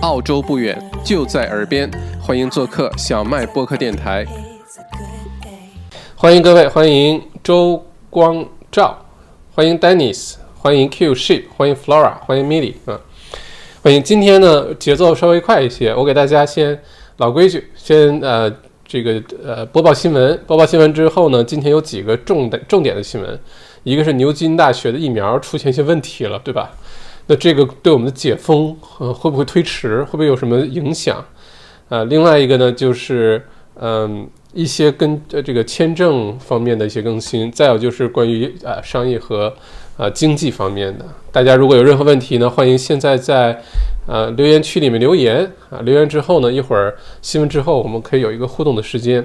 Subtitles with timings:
[0.00, 4.26] 澳洲不远，就在耳边，欢迎做客小麦播客电台。
[6.16, 8.98] 欢迎各位，欢迎周光照，
[9.54, 12.98] 欢迎 Dennis，欢迎 Q Sheep，欢迎 Flora，欢迎 Milly 啊，
[13.82, 14.02] 欢迎。
[14.02, 16.80] 今天呢，节奏稍微快一些，我给大家先
[17.18, 18.50] 老规矩，先呃
[18.86, 23.38] 这个呃播报新闻，播报新闻之后呢，今天有几个重的重点的新闻，
[23.82, 26.70] 一个是牛津大学的疫苗出现一些问题了，对吧？
[27.30, 30.02] 那这个对我们的解封，呃，会不会推迟？
[30.02, 31.24] 会不会有什么影响？
[31.88, 33.40] 呃，另外一个呢，就是
[33.76, 37.48] 嗯，一些跟呃这个签证方面的一些更新。
[37.52, 39.54] 再有就是关于呃商业和
[39.96, 41.04] 呃经济方面的。
[41.30, 43.62] 大家如果有任何问题呢，欢迎现在在
[44.08, 45.78] 呃留言区里面留言啊。
[45.84, 49.24] 留言之后呢，一会儿新闻之后我们可以有一个互动的时间。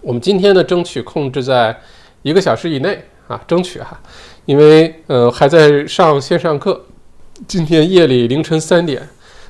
[0.00, 1.78] 我们今天呢，争取控制在
[2.22, 4.00] 一个小时以内啊，争取哈，
[4.44, 6.84] 因为呃还在上线上课。
[7.48, 9.02] 今天夜里凌晨三点，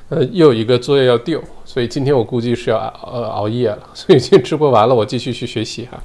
[0.09, 3.79] 呃，又有一个作业要丢，所以今天我估计是要呃熬夜了。
[3.93, 6.01] 所以今天直播完了，我继续去学习哈。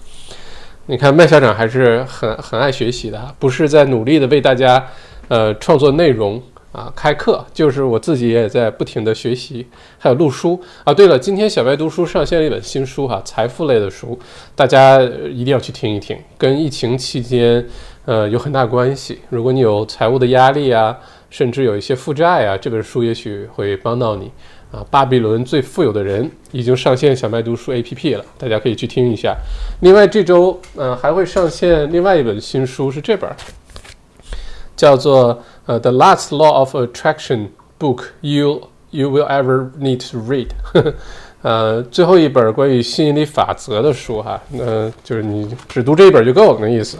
[0.87, 4.87] 你看麦校长还是很很爱学习的，不是在努力的为大家
[5.29, 9.67] 呃创作内容啊开课，就是我自己也在不停的学习，
[9.99, 10.93] 还有录书啊。
[10.93, 14.19] 对了，今天小白读书上线了一本新书哈，财富类的书，
[14.55, 15.01] 大家
[15.33, 17.67] 一定要去听一听，跟疫情期间
[18.05, 19.21] 呃有很大关系。
[19.31, 20.95] 如果你有财务的压力啊。
[21.31, 24.31] 甚至有一些负债啊，这本书也许会帮到你
[24.73, 24.85] 啊。
[24.91, 29.37] 巴比伦最富有的人已经上线小麦读书 APP 了，大家可以去听一下。
[29.81, 33.31] 另外这周嗯还会上线另外一本新书，是这本，
[34.77, 40.49] 叫做呃《The Last Law of Attraction Book You You Will Ever Need to Read
[41.43, 46.97] 》，呃最后一本关于吸引力法则的书哈，那就是你只读这一本就够了那意思。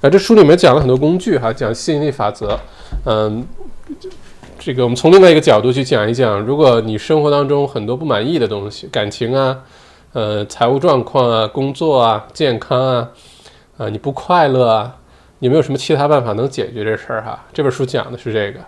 [0.00, 2.58] 啊，这书里面讲了很多工具哈，讲吸引力法则，
[3.04, 3.46] 嗯。
[4.60, 9.56] 这个我们从另外一个角度去讲一讲，如果你生活当中很多不满意的东西，感情啊，
[10.12, 13.08] 呃，财务状况啊，工作啊，健康啊，
[13.78, 14.96] 啊，你不快乐啊，
[15.38, 17.46] 有没有什么其他办法能解决这事儿哈？
[17.52, 18.58] 这本书讲的是这个。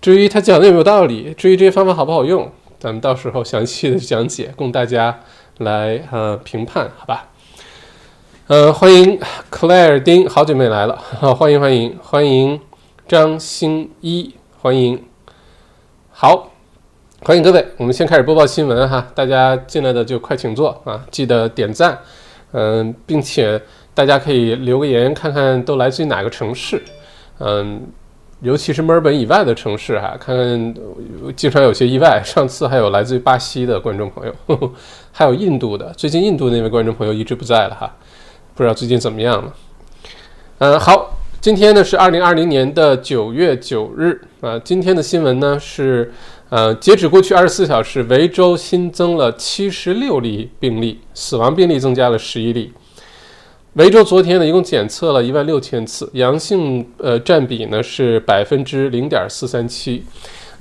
[0.00, 5.20] 至于他讲的有没有道理，至于这些方法好不好用，咱们到时候详细的讲解，供大家
[5.58, 7.28] 来呃评判，好吧？
[8.46, 9.18] 呃，欢迎
[9.50, 12.60] Claire 丁，好久没来了， 好，欢迎欢迎欢迎
[13.08, 14.34] 张新一。
[14.60, 15.02] 欢迎，
[16.10, 16.50] 好，
[17.22, 17.66] 欢迎各位。
[17.78, 21.98] 我们先开始播报新闻哈，大家进来的就快请坐啊，记得点赞，
[22.52, 23.58] 嗯，并且
[23.94, 26.82] 大家可以留个言，看看都来自于哪个城市，
[27.38, 27.80] 嗯，
[28.40, 30.74] 尤其是墨尔本以外的城市哈，看看
[31.34, 32.20] 经常有些意外。
[32.24, 34.72] 上次还有来自于巴西的观众朋友，
[35.12, 37.96] 还有印度的，最近印度那位观众朋友一直不在了哈，
[38.54, 39.54] 不知道最近怎么样了。
[40.58, 41.10] 嗯，好。
[41.40, 44.58] 今天呢是二零二零年的九月九日啊。
[44.60, 46.10] 今天的新闻呢是，
[46.48, 52.72] 呃，截止过去二十四小时，维州新增了七十六例病例，死亡病例增加了十一例。
[53.74, 60.02] 维州昨天呢一共检测了一万六千次，阳性呃占比呢是百分之零点四三七。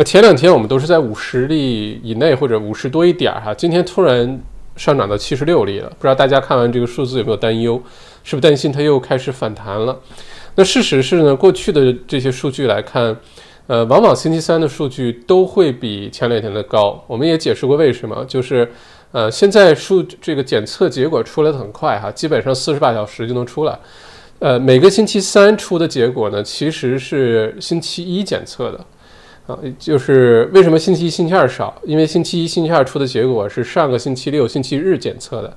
[0.04, 4.38] 前两天我们都是在五十例以内或者五十多一点儿哈，今天突然
[4.76, 7.82] 上涨到七十六例了，不知道大家看完这个数字有没有担忧？
[8.24, 10.00] 是不是担心它又开始反弹了？
[10.56, 13.16] 那事实是呢，过去的这些数据来看，
[13.68, 17.04] 呃，往往星期三的数据都会比前两天的高。
[17.08, 18.72] 我们也解释过为什么，就是，
[19.12, 23.78] 呃，现在数这个检测结果出来的很快哈，基本上四十八小时就能出来。
[24.40, 28.86] 呃，每个星期三出的结果呢，其实是星期一检测的，
[29.48, 31.74] 啊，就是为什么星期一、星期二少？
[31.84, 35.54] 因为星期一、星期二出的结果是上个星期六、星期日检测的。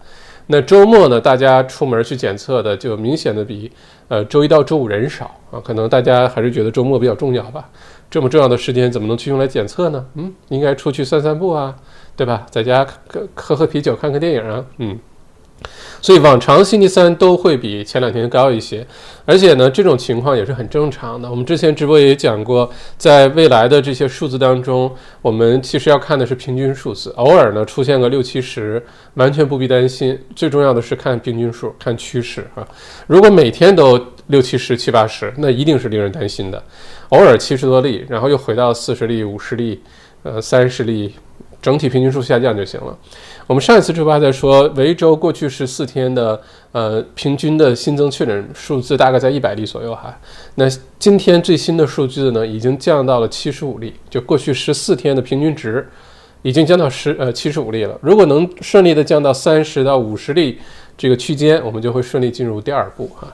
[0.48, 1.20] 那周末呢？
[1.20, 3.70] 大家出门去检测的就明显的比
[4.08, 7.68] 呃周一到周五人少啊，可能大家还是觉得周末比较重要吧。
[8.08, 10.06] 这么重要的时间怎么能去用来检测呢？
[10.14, 11.74] 嗯，应该出去散散步啊，
[12.14, 12.46] 对吧？
[12.50, 12.86] 在家
[13.34, 14.98] 喝喝啤酒、看看电影啊，嗯。
[16.00, 18.86] 所以往常星期三都会比前两天高一些，
[19.24, 21.28] 而且呢，这种情况也是很正常的。
[21.28, 28.80] 我们之前直播也讲过，在未来的这些数字当中，我们其实要看的是平均数字，偶尔呢出现个六七十，
[29.14, 30.16] 完全不必担心。
[30.36, 32.66] 最重要的是看平均数，看趋势啊。
[33.06, 33.98] 如果每天都
[34.28, 36.62] 六七十、七八十，那一定是令人担心的。
[37.08, 39.82] 偶尔七十多例，然后又回到四十例、五十例，
[40.22, 41.14] 呃，三十例。
[41.60, 42.96] 整体平均数下降就行了。
[43.46, 46.40] 我们上一次直播还在说，维州过去十四天的
[46.72, 50.16] 呃平均的新增确诊数字大概在一百例左右哈。
[50.56, 50.68] 那
[50.98, 55.88] 今天最新的数据呢，已经降到了七十五例，就过去十四天的平均值
[56.42, 57.96] 已经降到十呃七十五例了。
[58.00, 60.58] 如果能顺利的降到三十到五十例
[60.98, 63.32] 这个区间，我们就会顺利进入第二步哈。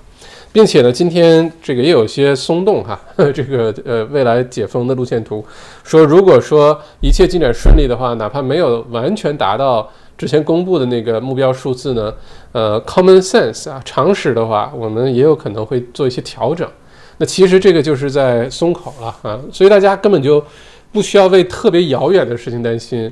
[0.53, 3.01] 并且呢，今天这个也有些松动哈，
[3.33, 5.43] 这个呃未来解封的路线图，
[5.83, 12.13] 说如果说一切进展顺利的话，哪怕没有完全达到之前公布的那个目标数字呢，
[12.53, 16.69] 呃，common sense 啊，常识的话，我们也有可能会做一些调整。
[17.17, 20.45] 那其实这个就是在松口了啊，所以大家根本就
[20.93, 23.11] 不需要为特别遥远的事情担心。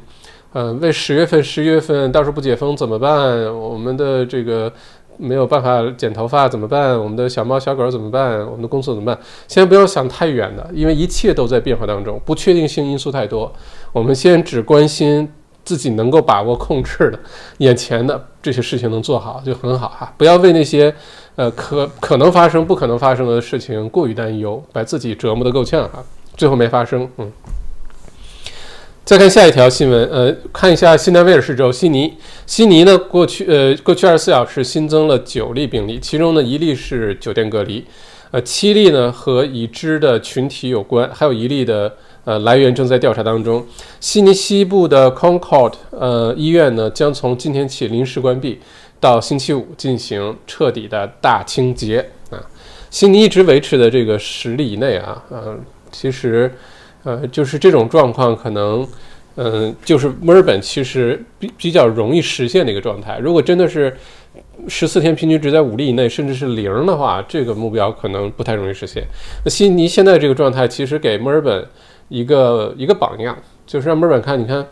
[0.53, 3.41] 嗯，为十月份、十一月份到时候不解封怎么办？
[3.57, 4.73] 我们的这个
[5.21, 6.99] 没有办法剪头发怎么办？
[6.99, 8.41] 我们的小猫小狗怎么办？
[8.47, 9.19] 我们的工作怎么办？
[9.47, 13.53] 先不要想太远的，因为一切都在变化当中，不确定性因素太多。
[13.93, 15.31] 我们先只关心
[15.63, 17.19] 自己能够把握控制的
[17.59, 20.93] 眼前的这些事情能做好就很好哈，不要为那些
[21.37, 26.03] 呃可可能发生、不可能发生的事情过于担忧，把自己折磨得够呛哈，
[26.37, 27.31] 最后没发生，嗯。
[29.11, 32.15] 再看下一条新闻，呃，看一下新南威尔士州悉尼。
[32.47, 37.85] 悉尼呢，过去呃过去二十四小时新增了九例病例，其中呢一例是酒店隔离，
[38.31, 41.93] 呃七例呢和已知的群体有关，还有一例的
[42.25, 43.67] 呃来源正在调查当中。
[43.99, 48.61] 悉尼西部的 Concord 呃医院呢将从今天起临时关闭，
[49.01, 51.99] 到星期五进行彻底的大清洁
[52.31, 52.39] 啊。
[52.91, 55.61] 悉尼一直维持的这个十例以内啊，嗯，
[55.91, 56.55] 其实。
[57.03, 58.87] 呃，就是这种状况，可能，
[59.37, 63.19] 嗯，就是墨尔本其实比比较容易实现的一个状态。
[63.19, 63.97] 如果真的是
[64.69, 69.03] 十四天平均值在五例以内，甚至是零的话，这个目标可能不太容易实现。
[69.45, 71.67] 那悉尼现在这个状态，其实给墨尔本
[72.09, 73.37] 一个一个榜样，
[73.67, 74.67] 就是让墨尔本看，你看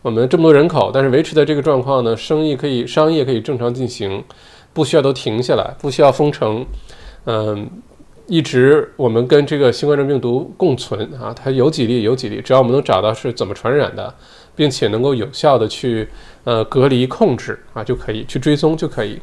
[0.00, 4.24] 我们这么多人口，但是维持的这个状况呢，生意可以，商业可以正常进行，
[4.72, 6.64] 不需要都停下来，不需要封城，
[7.26, 7.68] 嗯。
[8.26, 14.14] 一直我们跟这个新冠状病毒共存啊，它有几例有几例，只要我们能找到是怎么传染的，
[14.56, 16.08] 并且能够有效的去
[16.44, 19.18] 呃隔离控制啊，就可以去追踪就可以。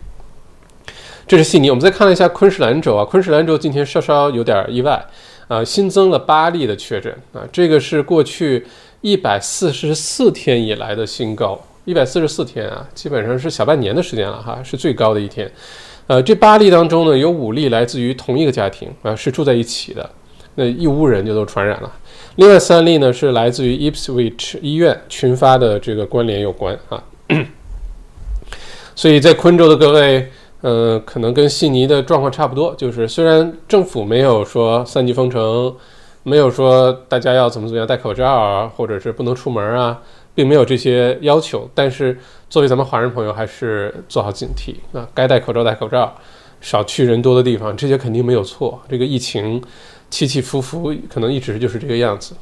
[1.27, 5.03] 这是悉尼，我们再看了一下昆士兰州啊，昆士兰州今天稍稍有点意外
[5.47, 8.65] 啊，新增了八例的确诊啊，这个是过去
[9.01, 15.49] 一百四十四天以来的新高，一百四十四天啊，基本上是小半年的时间了哈，是最高的一天。
[16.07, 20.09] 呃，这八例当中呢，有五例来自于同一个家庭啊，是住在一起的，
[20.55, 21.91] 那一屋人就都传染了。
[22.35, 27.01] 另外三例呢，是来自于 Ipswich 医院群发的这个关联有关啊。
[28.93, 30.29] 所以在昆州的各位，
[30.61, 35.73] 呃，可能跟悉尼的状况差不多，就是虽然政府没有说三级封城，
[36.23, 40.01] 没有说大家要怎么怎么样戴口罩啊，或者是不能出门啊。
[40.33, 42.17] 并没有这些要求，但是
[42.49, 45.07] 作为咱们华人朋友，还是做好警惕啊！
[45.13, 46.15] 该戴口罩戴口罩，
[46.61, 48.81] 少去人多的地方，这些肯定没有错。
[48.89, 49.61] 这个疫情
[50.09, 52.33] 起起伏伏，可能一直就是这个样子。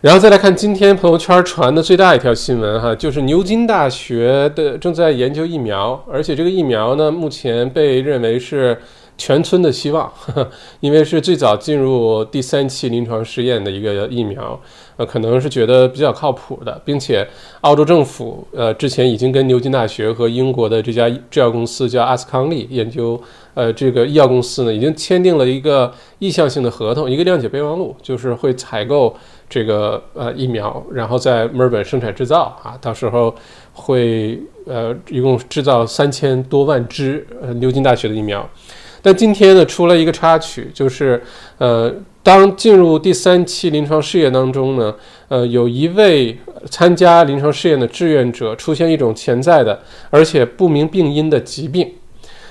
[0.00, 8.78] 然后再来看今天朋友圈传的最大一条新闻哈，就是牛津大学的正在研究疫苗，而且这个疫苗呢，目前被认为是。
[9.20, 10.10] 全村的希望，
[10.80, 14.58] 因为是最早进入第三期临床试验的一个疫苗，
[14.96, 17.28] 呃，可能是觉得比较靠谱的，并且
[17.60, 23.20] 澳洲政府呃之前已经跟牛津大学和英国的这家制药公司叫阿斯康利研究，
[23.52, 29.14] 呃，这个医药公司呢已经签订了一个意向性的合同，一个谅解备忘录，就是会采购
[29.50, 33.34] 这个呃疫苗，然后在墨尔本生产制造啊，到时候
[33.74, 38.48] 会呃一共制造三千多万支呃牛津大学的疫苗。
[39.02, 41.22] 但今天呢，出了一个插曲，就是，
[41.58, 44.94] 呃，当进入第三期临床试验当中呢，
[45.28, 46.36] 呃，有一位
[46.70, 51.94] 参加临床试验的志愿者出现一种潜在的而且不明病因的疾病，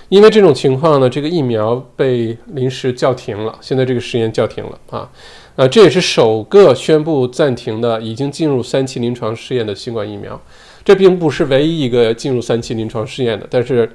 [0.10, 5.08] 因为这种情况呢，这个疫苗被临时叫停了，现在这个实验叫停了啊，
[5.56, 10.42] 呃，这也是首个宣布暂停的已经进入三期临床试验的新冠疫苗，
[10.84, 13.88] 这并不是唯一一个进入三期临床试验的，但是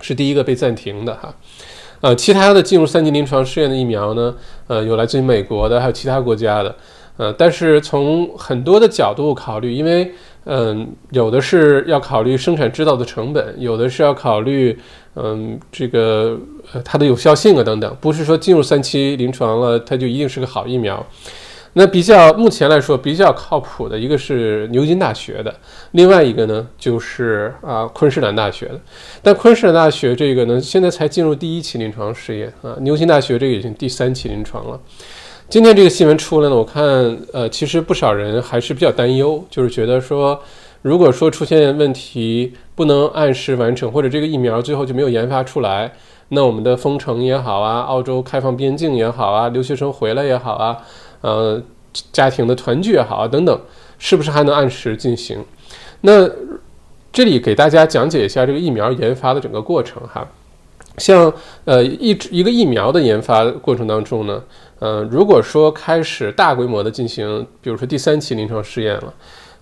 [0.00, 1.34] 是第一个被暂停的哈。
[2.04, 4.34] 呃，其他的进入三级临床试验的疫苗呢，
[4.66, 6.76] 呃，有来自于美国的，还有其他国家的，
[7.16, 10.12] 呃，但是从很多的角度考虑，因为，
[10.44, 14.78] 嗯，有的是要考虑生产制造的成本，有的是要考虑，
[15.16, 16.38] 嗯，这个
[16.74, 21.02] 呃它的有效性啊等等，不是说进入三期临床了，它就一定是个好疫苗。
[21.76, 25.52] 那比较目前来说比较靠谱的一个是牛津大学的，
[25.90, 28.80] 另外一个呢就是啊昆士兰大学的。
[29.22, 34.80] 但昆士兰大学这个呢现在才进入第一期临床试验啊，牛津大学这个已经第三期临床了。
[35.48, 36.84] 今天这个新闻出来呢，我看
[37.32, 40.40] 呃其实不少人还是比较担忧，就是觉得说
[40.82, 45.92] 如果说出现问题不能按时完成，或者这个疫苗最后就没有研发出来，
[46.28, 50.78] 那我们的封城也好啊，澳洲开放边境也好啊，留学生回来也好啊。
[51.24, 51.58] 呃，
[52.12, 53.60] 家庭的团聚也好啊，等等，
[53.98, 55.42] 是不是还能按时进行？
[56.02, 56.28] 那
[57.10, 60.28] 这里给大家讲解一下这个疫苗研发的整个过程哈。
[60.98, 61.32] 像
[61.64, 64.42] 呃一一个疫苗的研发过程当中呢，
[64.80, 69.14] 呃，如果说开始大规模的进行，比如说第三期临床试验了，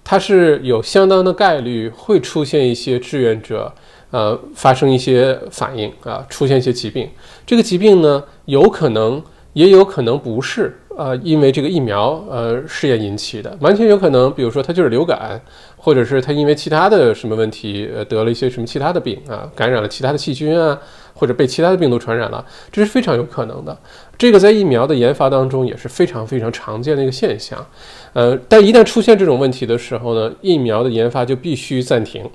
[0.02, 3.72] 它是有相当的概率会出现一些志愿者，
[4.10, 7.08] 呃，发生一些反应啊，出现一些疾病。
[7.46, 10.80] 这个疾病呢，有可能也有可能不是。
[10.96, 15.40] 呃，因为这个疫苗呃试验引起的，完全有可能，比如说它就是流感，
[15.76, 20.78] 或者是它因为其他的什么问题，呃，得了一些什么其他的病啊，感染了其他的细菌啊，
[21.14, 23.76] 或者被其他的病毒传染了，这是非常有可能的。
[24.18, 27.64] 这个在疫苗的研发当中也是非常非常常见的一个现象。
[28.12, 32.28] 呃，但一旦出现这种问题的时候呢，疫苗的研发就必须暂停，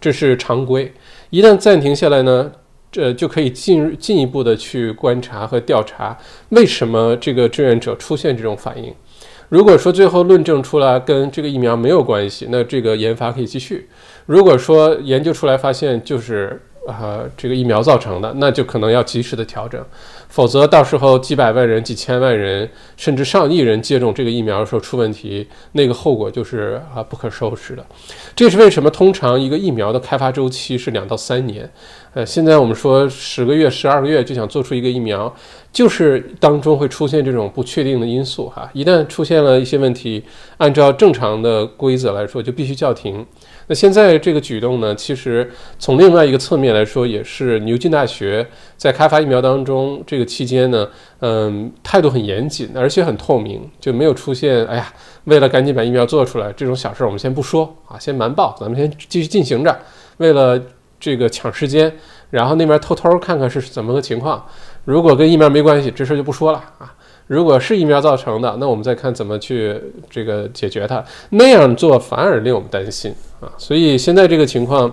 [0.00, 0.92] 这是常规。
[1.30, 2.52] 一旦暂停下来呢？
[2.94, 6.16] 这就可以进进一步的去观察和调查，
[6.50, 8.94] 为什么这个志愿者出现这种反应。
[9.48, 13.88] 如果说最后论证出来跟这个疫苗没有关系，那这个研发可以继续。
[14.26, 19.84] 如果说研究出来发现就是啊这个疫苗造成的，那就可能要及时的调整。
[20.28, 27.86] 否则，到时候几百万人、几千万人，甚至上亿人接种这个疫苗的时候出问题，那个后果就是啊不可收拾的。
[28.34, 28.90] 这是为什么？
[28.90, 31.70] 通常一个疫苗的开发周期是两到三年。
[32.14, 35.32] 呃，现在我们说十个月、十二个月就想做出一个疫苗，
[35.72, 38.70] 就是当中会出现这种不确定的因素哈。
[38.72, 40.22] 一旦出现了一些问题，
[40.58, 43.26] 按照正常的规则来说，就必须叫停。
[43.66, 54.86] 那现在这个举动呢，其实从另外一个侧面来说，也是牛津大学在开发疫苗当中这个期间呢，嗯，态度很严谨，而且很透明，就没有出现哎呀，
[55.24, 59.76] 为了赶紧把疫苗做出来这种小事儿，我们先不说啊，先瞒报，咱们先继续进行着，
[60.18, 60.62] 为了
[60.98, 61.92] 这个抢时间，
[62.30, 64.44] 然后那边偷偷看看是怎么个情况，
[64.84, 66.94] 如果跟疫苗没关系，这事儿就不说了啊。
[67.26, 71.02] 如果是疫苗造成的，那我们再看怎么去这个解决它。
[71.30, 74.92] 那样做反而令我们担心啊，所以现在这个情况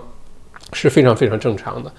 [0.72, 1.90] 是非常非常正常的。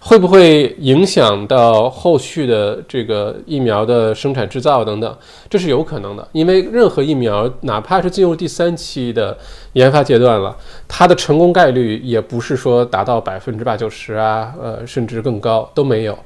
[0.00, 5.16] 会不会影响到后续的这个疫苗的生产制造等等？
[5.48, 9.36] 这是有可能的，因为任何疫苗，哪怕是进入第三期的
[9.74, 10.56] 研发阶段了，
[10.88, 16.18] 它的成功概率也不是说达到百分之八九十啊，呃，甚至更高都没有。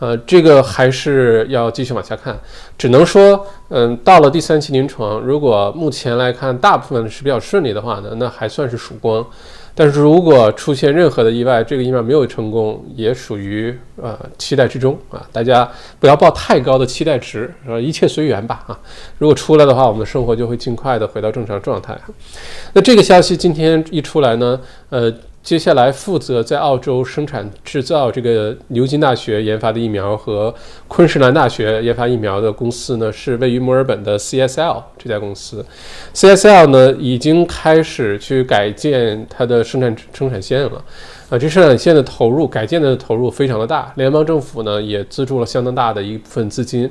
[0.00, 2.34] 呃，这个还是要继续往下看，
[2.78, 9.24] 只能说，嗯，到了第三期临床，如果目前来看大部分是比较顺利的话呢，那还算是曙光。
[9.80, 15.26] 但是如果出现任何的意外，这个疫苗没有成功，也属于呃期待之中啊。
[15.32, 15.66] 大家
[15.98, 18.78] 不要抱太高的期待值，一切随缘吧啊。
[19.16, 21.98] 如果出来的话，我们的生活就会尽快的回到正常状态。
[22.74, 24.60] 那这个消息今天一出来呢，
[24.90, 25.10] 呃。
[25.42, 30.54] 接下来负责在澳洲生产制造这个牛津大学研发的疫苗和
[30.86, 35.64] 昆士兰大学研发疫苗的公司呢，是位于墨尔本的 CSL 这家公司。
[36.14, 40.84] CSL 呢已经开始去改建它的生产生产线了，
[41.30, 46.88] 啊，这生产线的投入改建的投入非常的大，联邦政府呢也资助了相当大的一部分资金。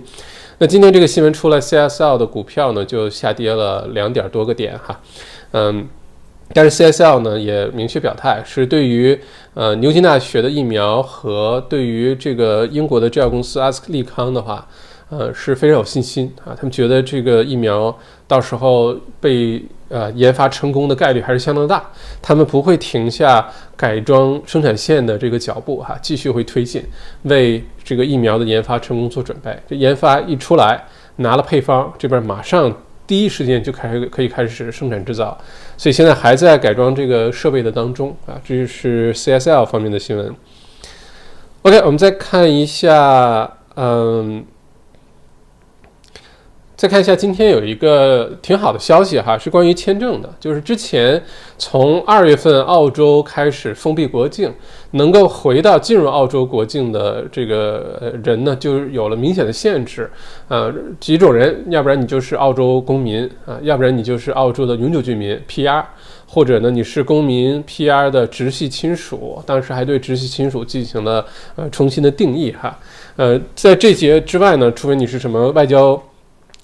[0.57, 4.99] 那今天这个新闻出来，CSL 的股票呢就下跌了两点多个点哈，
[5.51, 5.87] 嗯。
[6.53, 9.17] 但是 CSL 呢也明确表态，是对于
[9.53, 14.67] 呃牛津大学的疫苗和对于这个英国的制药公司阿斯利康的话，
[15.09, 16.55] 呃是非常有信心啊。
[16.55, 17.95] 他们觉得这个疫苗
[18.27, 21.83] 到时候被呃研发成功的概率还是相当大，
[22.21, 26.83] 他们不会停下改装生产线的这个脚步哈，继续会推进，
[27.23, 29.55] 为这个疫苗的研发成功做准备。
[29.67, 30.83] 这研发一出来，
[31.17, 32.75] 拿了配方，这边马上。
[33.09, 35.35] 第一时间就开始可以开始生产制造，
[35.75, 38.39] 所以现在还在改装这个设备的当中啊。
[38.45, 40.31] 这就是 CSL 方面的新闻。
[41.63, 44.45] OK，我们再看一下，嗯。
[46.79, 50.33] 再看一下，今天有一个挺好的消息哈，是关于签证的。
[50.39, 51.21] 就是之前
[51.57, 54.49] 从二月份澳洲开始封闭国境，
[54.91, 60.09] 能够回到进入澳洲国境的这个人呢，就有了明显的限制。
[60.47, 65.83] 呃，几种人，要不然你就是澳洲公民啊，要不然你就是澳洲的永久居民 （PR），
[66.25, 69.43] 或者呢你是公民 PR 的直系亲属。
[69.45, 71.25] 当时还对直系亲属进行了
[71.57, 72.79] 呃重新的定义哈。
[73.17, 76.01] 呃，在这些之外呢，除非你是什么外交。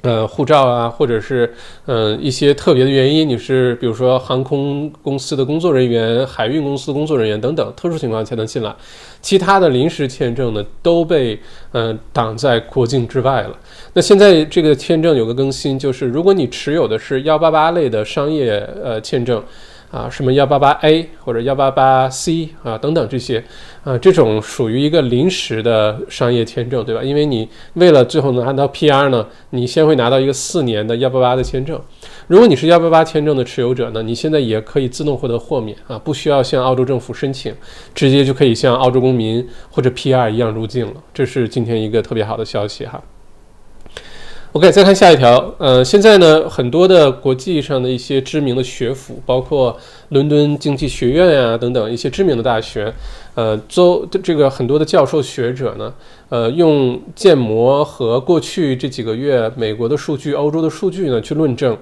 [0.06, 1.52] 呃，护照啊，或者是
[1.88, 8.72] 嗯一些特别的原因，你是比如说航空公司的工作人员、海运公司工作人员等等，特殊情况才能进来。
[9.20, 11.40] 其他的临时签证呢，都被
[11.72, 13.58] 嗯挡在国境之外了。
[13.94, 19.44] 那现在这个签证有个更新，就是如果你持有的是幺八八类的商业呃签证。
[19.96, 23.42] 啊，什么幺八八 A 或者幺八八 C 啊，等等这些，
[23.86, 27.02] 啊，这种属于一个临时的商业签证，对吧？
[27.02, 31.80] 因为你为了最后能拿到 PR 呢，你先会拿到一个四年的幺八八的签证。
[32.28, 37.56] 如果你是幺八八签证的持有者呢，你现在也可以自动获得豁免啊，不需要向澳洲政府申请，
[37.94, 40.96] 直接就可以像澳洲公民或者 PR 一样入境了。
[41.14, 43.02] 这是今天一个特别好的消息哈。
[44.56, 45.54] OK，再看下一条。
[45.58, 49.78] 呃，现在呢，很多的国际上的一些知名的学府，包括
[50.12, 52.94] 伦敦经济学院呀等等一些知名的大学，
[53.34, 55.94] 呃，都这个很多的教授学者呢，
[56.30, 61.78] 呃，用建模和过去这几个月美国的数据、欧洲的数据呢去论证，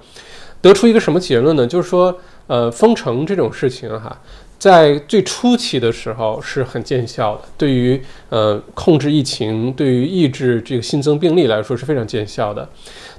[0.59, 1.67] 得出一个什么结论呢？
[1.67, 4.19] 就是说，呃，封城这种事情哈。
[4.63, 12.65] 在最初期的时候是很见效的，对于呃控制疫情，对于抑制这个新增病例来说是非常见效的。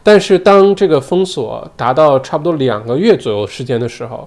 [0.03, 4.27] 但是当这个封锁达到差不多两个月左右时间的时候，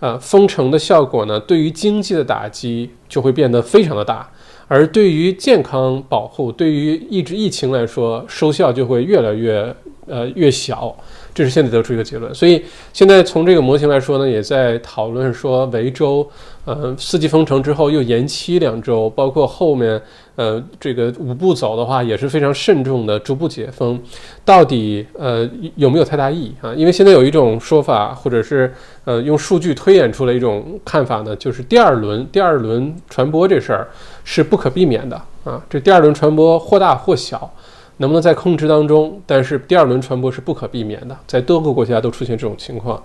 [0.00, 4.30] 呃，封城的效果呢，对于经济的打击就会变得非常的大，
[4.66, 9.74] 而对于健康保护，对于抑制疫情来说，收效就会越来越
[10.06, 10.94] 呃越小。
[11.34, 12.60] 这是现在得出一个结论，所以
[12.92, 16.28] 现在从这个模型来说呢，也在讨论说维州，
[16.68, 19.98] 呃，四季封城之后又延期两周，包括后面，
[20.36, 23.98] 呃，这个五步走的话也是非常慎重的逐步解封，
[24.44, 26.74] 到底呃有没有太大意义啊？
[26.74, 28.70] 因为现在有一种说法，或者是
[29.06, 33.88] 呃用数据推演出了一种看法呢，就是第二轮第二轮传播这事儿
[34.22, 37.50] 是不可避免的啊，这第二轮传播或大或小。
[37.98, 39.20] 能不能在控制当中？
[39.26, 43.00] 但是第二轮传播是不可避免的，在多个国家都出现这种情况。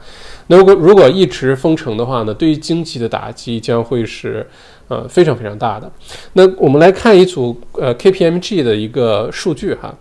[0.47, 2.33] 那如果如果一直封城的话呢？
[2.33, 4.45] 对于经济的打击将会是
[4.87, 5.91] 呃非常非常大的。
[6.33, 9.95] 那我们来看一组呃 KPMG 的一个数据哈。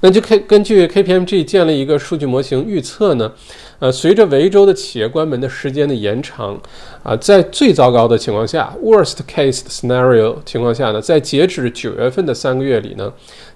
[0.00, 3.32] 那就可根据 KPMG 建立一个数据模型预测呢，
[3.78, 6.58] 呃，随着维州的企业关门的时间的延长，
[7.02, 13.10] 啊，在最糟糕的情况下 （worst case scenario） 情况下呢，在截止九月份的三个月里呢，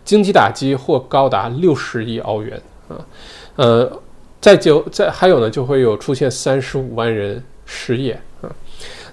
[0.05, 2.97] 经济打击或高达六十亿澳元啊，
[3.57, 4.01] 呃，
[4.41, 8.51] 在就在还有呢，就会有出现三十五万人失业啊。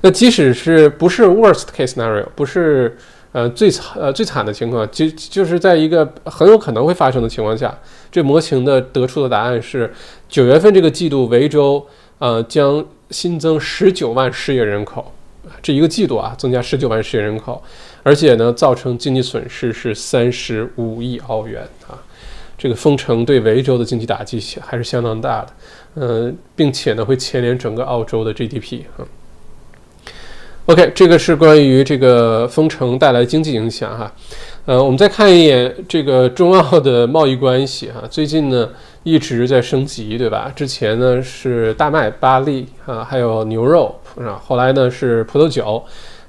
[0.02, 2.98] 那即使是不是 worst case scenario，不是。
[3.34, 7.78] 呃，最惨呃最惨的情况，就就是在一个很有可能会发生的情况下，
[8.10, 9.94] 这模型的得出的答案是，
[10.28, 11.86] 九月份这个季度维州
[12.18, 15.14] 呃将新增十九万失业人口，
[15.62, 17.62] 这一个季度啊增加十九万失业人口，
[18.04, 21.98] 而且呢造成经济损失是三十五亿澳元啊，
[22.58, 25.54] 这个封城对维州的经济打击还是相当大的，
[25.96, 29.06] 呃，并且呢会牵连整个澳洲的 GDP 啊。
[30.66, 34.12] OK，这个是关于这个封城带来经济影响哈，
[34.66, 38.70] 呃，我们再看一眼这个中澳的贸易关系哈，最近呢
[39.04, 40.52] 一直在升级，对吧？
[40.54, 45.84] 之前呢是大麦、巴利啊，还有牛肉啊，后来呢是葡萄酒，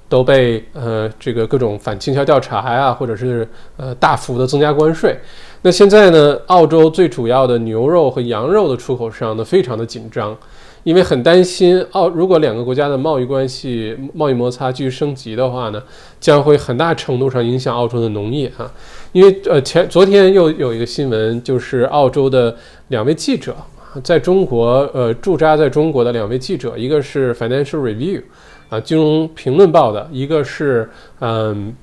[0.08, 5.18] 都被呃这个各种反倾销调查呀，或者是呃大幅的增加关税。
[5.62, 10.36] 那现在呢，澳洲最主要的牛肉和羊肉的出口商呢非常的紧张。
[10.84, 15.82] 因为很担心澳，如果两个国家的贸易关系、贸易摩擦继续升级的话呢，
[16.18, 18.72] 将会很大程度上影响澳洲的农业啊。
[19.12, 22.56] 因为呃前昨天又有一个新闻，就是澳洲的
[22.88, 23.54] 两位记者
[24.02, 28.22] 在中国呃驻扎在中国的两位记者，一个是 Financial Review
[28.68, 30.88] 啊金融评论报的，一个是
[31.20, 31.74] 嗯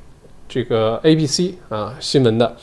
[0.47, 2.55] 这个 ABC 啊新闻的，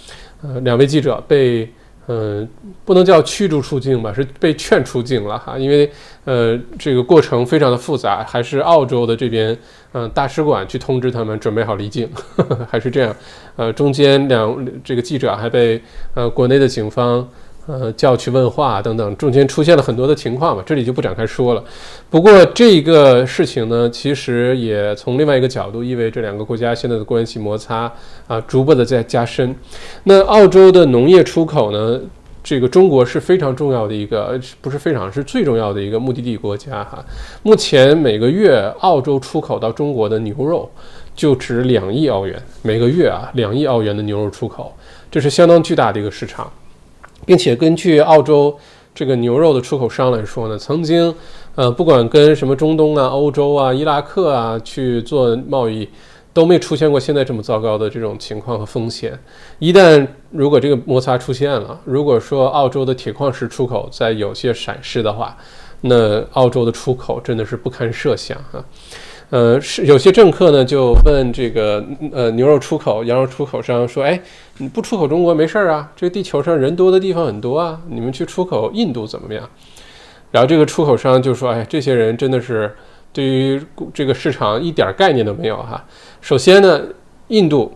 [0.42, 1.68] 呃两位记者被。
[2.08, 2.46] 嗯，
[2.84, 5.88] 不能叫驱逐出境吧，是被劝出境了哈，因为
[6.24, 9.56] 呃这个过程非常的复杂，还是澳洲的这边
[9.92, 12.10] 嗯大使馆去通知他们准备好离境，
[12.68, 13.16] 还是这样，
[13.54, 15.80] 呃中间两这个记者还被
[16.14, 17.26] 呃国内的警方。
[17.68, 21.62] 呃，叫去问话等等，中间出现了很多的情况嘛，这里就不展开说了。
[22.10, 27.90] 不过这个事情呢，其实也从另外一个角度意味着两个国家现在的关系摩擦
[28.26, 29.54] 啊，逐步的在加深。
[30.02, 32.00] 那澳洲的农业出口呢，
[32.42, 37.04] 这个中国是非常重要的一个，不是非常是最重要的一个目的地国家哈。
[37.44, 40.68] 目前每个月澳洲出口到中国的牛肉
[41.14, 44.74] 就值两亿澳元，每个月啊两亿澳元的牛肉出口，
[45.12, 46.52] 这是相当巨大的一个市场。
[47.24, 48.56] 并且根据澳洲
[48.94, 51.14] 这个牛肉的出口商来说呢，曾经，
[51.54, 55.88] 呃，不管跟什么中东啊、欧洲啊、伊拉克啊去做贸易，
[56.32, 59.18] 都没出现过现在这么糟糕的这种情况和风险。
[59.58, 65.36] 一旦如果这个摩擦出现了，如果说澳洲的铁矿石出口在有些闪失的话，
[65.80, 68.64] 那澳洲的出口真的是不堪设想啊。
[69.32, 74.20] 呃，是有些政客呢就问这个呃牛肉出口、羊肉出口商说：“哎，
[74.58, 75.90] 你不出口中国没事儿啊？
[75.96, 79.48] 这地球上人多的地方很多啊，你们去出口印度怎么样？”
[80.30, 82.76] 然后这个出口商就说：“哎，这些人真的是
[83.10, 83.58] 对于
[83.94, 85.82] 这个市场一点概念都没有哈。
[86.20, 86.82] 首先呢，
[87.28, 87.72] 印度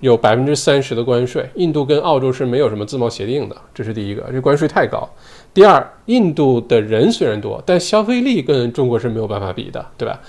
[0.00, 5.08] 有百分之三十的关税，印度跟澳洲是没有什么自贸协定的，这是第一个，这关税太高。
[5.54, 10.20] 第二，印度的人虽然多，但消费力跟中国是没有办法比的，对吧？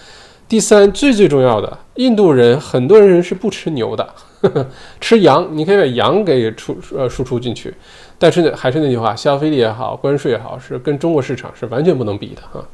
[0.50, 4.10] 第三，最最重要的，印度人很多人是不吃牛的，
[5.00, 7.72] 吃羊，你可以把羊给出呃输出进去，
[8.18, 12.66] 但是呢，还是那句话，消费力也好，关税也好，是跟中国市场是完全不能比的哈。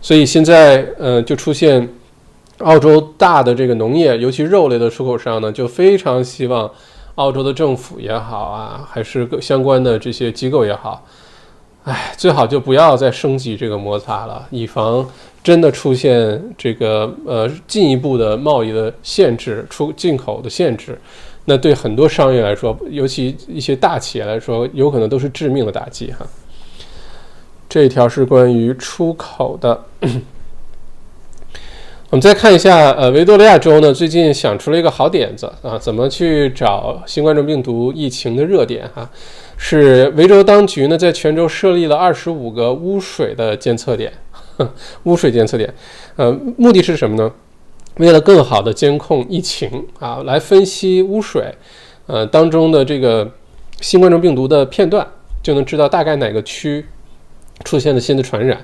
[0.00, 1.86] 所以现在，呃，就出现
[2.58, 6.70] 澳洲大的这个农业，尤其肉类的出口商呢，就非常希望
[7.16, 11.04] 澳洲的政府也好啊，还是各相关的这些机构也好。
[11.82, 15.04] 哎，最好就不要再升级这个摩擦了，以防
[15.42, 20.98] 真的出现这个呃进一步的贸易的限制、出进口的限制，
[21.46, 26.26] 那对很多商业来说，尤其一些大企业来说，有可能都是致命的打击哈。
[27.68, 29.84] 这一条是关于出口的。
[32.10, 39.08] 我们再看一下，呃，维多利亚州呢最近想出了一个好点子啊，怎么去找新冠状病毒疫情的热点哈？
[39.56, 44.12] 是维州当局呢在全州设立了二十五个污水的监测点，
[45.04, 45.72] 污水监测点，
[46.16, 47.30] 呃，目的是什么呢？
[47.96, 51.54] 为了更好的监控疫情啊，来分析污水，
[52.06, 53.30] 呃当中的这个
[53.80, 55.06] 新冠状病毒的片段，
[55.42, 56.86] 就能知道大概哪个区。
[57.62, 58.58] 出现了新的传染，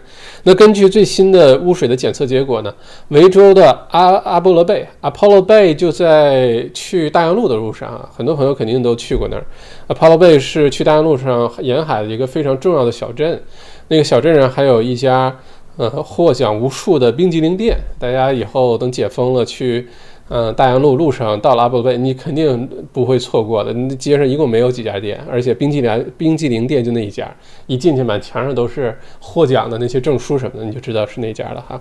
[0.44, 2.74] 那根据最新的污水的检测结果呢？
[3.08, 9.44] 维州的阿阿波罗贝 （Apollo Bay） 就在去大洋路的路上啊，很多朋友肯定都去过那儿。
[9.88, 13.42] Apollo Bay 是去大洋路上沿海的一个非常重要的小镇，
[13.88, 15.36] 那个小镇上还有一家
[15.76, 19.88] 呃获奖无数的冰激凌店，大家以后等解封了去。
[20.28, 23.72] 嗯，大洋路路上到了阿波贝，你肯定不会错过的。
[23.72, 27.32] 那街上一共没有几家店，而且冰激凌冰激凌店就那一家，
[27.68, 31.80] 一进去满墙上都是获奖的那些证书什么的，你就知道是那家了哈。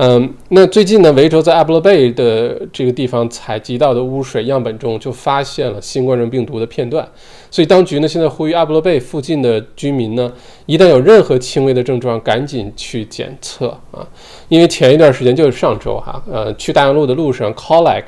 [0.00, 7.04] 嗯，那最近呢，维州在阿波罗贝的这个地方采集到的污水样本中就发现了新冠状病毒的片段，
[7.50, 10.32] 所以当局呢现在呼吁阿波罗贝附近的居民呢，
[10.66, 14.06] 一旦有任何轻微的症状，赶紧去检测啊，
[14.48, 18.06] 因为前一段时间就是上周哈，呃，去大洋路的路上 c o l l e g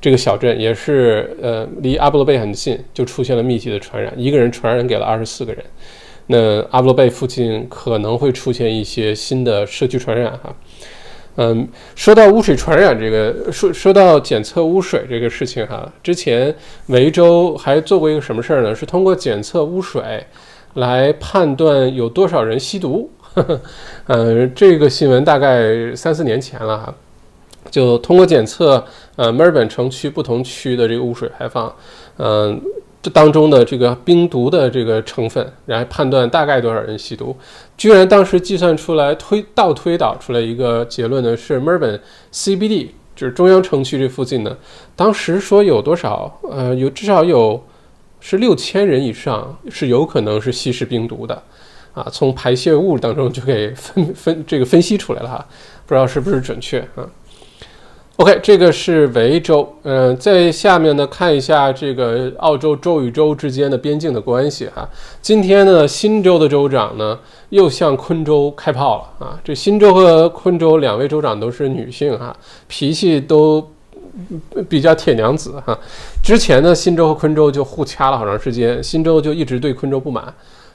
[0.00, 5.64] 这个小镇也是呃离阿波罗贝很近，就出现了密集的传染，一个人传染给了二十四个人，
[6.28, 10.54] 那阿波罗贝附近可能会出现一些新的社区传染哈。
[11.36, 16.54] 嗯，说到污水传染这个，说说到检测污水这个事情哈，之前
[16.86, 18.74] 维州还做过一个什么事儿呢？
[18.74, 20.24] 是通过检测污水
[20.74, 23.10] 来判断有多少人吸毒。
[24.06, 26.94] 嗯， 这个新闻大概三四年前了哈，
[27.70, 28.84] 就通过检测
[29.16, 31.74] 呃墨尔本城区不同区的这个污水排放，
[32.18, 32.60] 嗯。
[33.04, 37.36] 这当中的这个冰毒的这个成分，来判断大概多少人吸毒，
[37.82, 42.00] 居然当时计算出来推倒推导出来一个结论呢，是墨尔本
[42.32, 44.56] CBD，就是中央城区这附近呢，
[44.94, 47.60] 当时说有多少，呃，有至少有
[48.20, 51.42] 是六千人以上是有可能是吸食冰毒的，
[51.92, 55.44] 啊，从排泄物当中就给分分这个分析出来了哈，
[55.84, 57.02] 不知道是不是准确啊。
[58.16, 59.66] OK，这个是维州。
[59.84, 64.86] 嗯，在下面呢，看一下这个澳洲州与州之间的边境的关系哈。
[65.22, 69.40] 今天呢，新州的州长呢又向昆州开炮了啊。
[69.42, 72.36] 这新州和昆州两位州长都是女性哈，
[72.68, 73.66] 脾气都
[74.68, 75.76] 比较铁娘子哈。
[76.22, 80.22] 之前呢，新州和昆州就互掐了好长时间，新州就一直对昆州不满，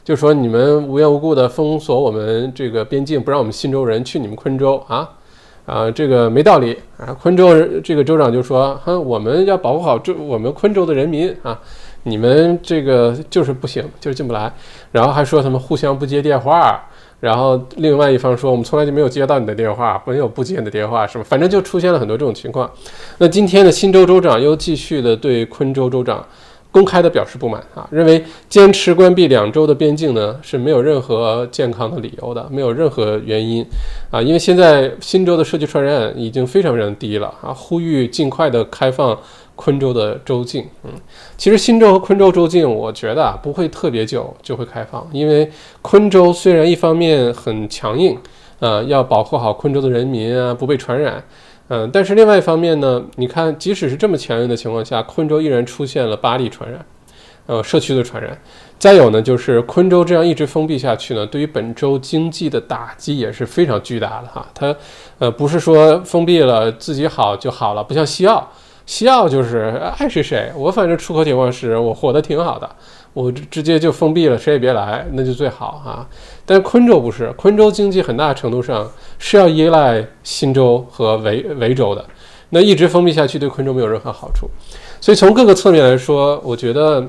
[0.04, 5.08] 就说你们无缘无故的封锁我们这个边境，不让我们新州人去你们昆州啊。
[5.68, 7.14] 啊，这个没道理啊！
[7.22, 11.60] 昆州这个州长就说：“哼，我们要保护好州，我们昆州的人民啊，
[12.04, 14.50] 你们这个就是不行，就是进不来。”
[14.94, 16.82] 然后还说他们互相不接电话，
[17.20, 21.26] 然后另外一方说：“我们从来就没有接到你的电话，没有不接你的电话，是吧？
[21.28, 22.72] 反正就出现了很多这种情况。”
[23.20, 26.26] 那今天的新州州长又继续的对昆州州长。
[26.78, 33.66] 公开的表示不满啊，认为坚持关闭两州的边境呢是没有任何健康的理由的，没有任何原因
[34.12, 39.18] 啊，因为现在新州的社区传染已经非常非常低了啊，呼吁尽快的开放
[39.56, 40.68] 昆州的州境。
[40.84, 40.92] 嗯，
[41.36, 45.50] 其实新州和昆州州境，我觉得啊不会特别久就会开放，因为
[45.82, 48.16] 昆州虽然一方面很强硬，
[48.60, 51.24] 呃，要保护好昆州的人民啊不被传染。
[51.70, 56.86] 嗯，但是另外一方面呢，你看，即使是这么强硬的情况下，昆州依然出现了八例传染，
[57.46, 58.40] 呃，社区的传染。
[58.80, 64.48] 再有呢，就是昆州这样一直封闭下去呢，对于本州经济的打击也是非常巨大的哈。
[64.54, 64.74] 它，
[65.20, 68.48] 呃，不是说封闭了自己好就好了，不像西澳，
[68.86, 72.70] 西澳就是爱谁谁，我反正出口铁矿石我活得挺好的。
[73.14, 76.08] 我直接就封闭了，谁也别来，那就最好啊。
[76.50, 82.06] 但昆州不是，昆州经济很大程度上是要依赖新州和维维州的，
[82.52, 84.50] 那一直封闭下去对昆州没有任何好处。
[85.02, 87.06] 所以从各个侧面来说，我觉得，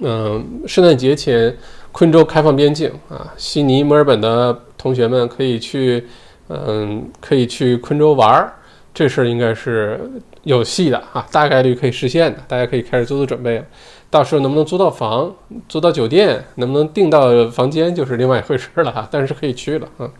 [0.00, 1.56] 嗯，圣诞节前
[1.90, 6.06] 昆州开放边境啊，悉尼、墨尔本的同学们可以去，
[6.48, 8.52] 嗯，可以去昆州玩儿，
[8.92, 9.98] 这事儿应该是
[10.42, 13.64] 有戏的啊，大概率可以实现的，大家可以开始做做准备了。
[14.10, 15.32] 到时候能不能租到房、
[15.68, 19.06] 租到酒店，能不能订到房间，就是另外一回事了哈。
[19.12, 20.10] 但是可以去了啊。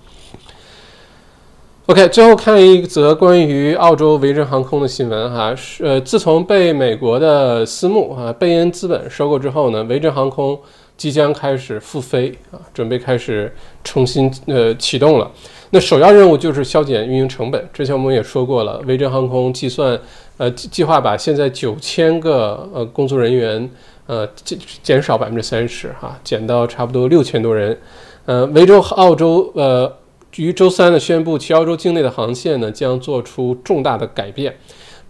[1.87, 10.57] OK，最后看一则关于澳洲维珍航空的新闻哈，是呃，自从被美国的私募啊贝恩资本收购之后呢，维珍航空
[11.01, 13.51] 即将开始复飞啊，准备开始
[13.83, 15.31] 重新呃启动了。
[15.71, 17.69] 那首要任务就是削减运营成本。
[17.73, 19.99] 之前我们也说过了，维珍航空计算
[20.37, 23.71] 呃计划把现在九千个呃工作人员
[24.07, 27.81] 呃减减少百分之三十哈，减到差不多六千多人。
[28.27, 29.91] 呃，维州澳洲呃。
[30.37, 34.55] 于周三呢宣布，其澳洲境内的航线呢将做出重大的改变，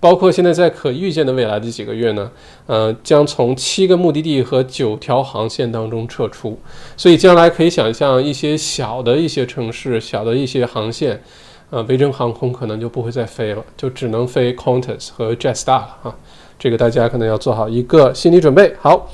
[0.01, 2.31] 包括现在在可预见的未来的几个月呢，
[2.67, 6.59] 呃，将从七个目的地和九条航线当中撤出。
[6.97, 11.23] 所以将来可以想象一些小的一些城市、小的一些航线，
[11.69, 16.17] 呃，维珍航空可能就不会再飞了，就只能飞 Qantas 和 Jetstar 了啊。
[16.59, 18.75] 这个大家可能要做好一个心理准备。
[18.81, 19.11] 好，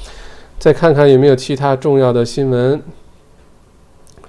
[0.58, 2.80] 再看看有没有其他重要的新闻。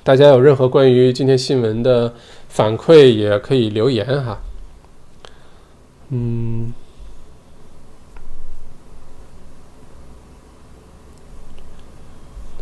[0.04, 2.14] 大家有任何关于今天新闻的
[2.48, 4.40] 反馈，也可以留言哈。
[6.10, 6.74] 嗯，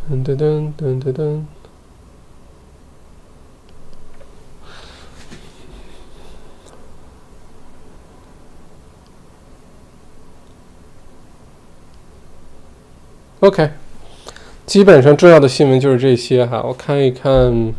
[0.09, 1.43] 噔噔噔噔噔噔。
[13.41, 13.71] OK。
[14.65, 17.73] 基本上重要的新闻就是这些哈，我看一看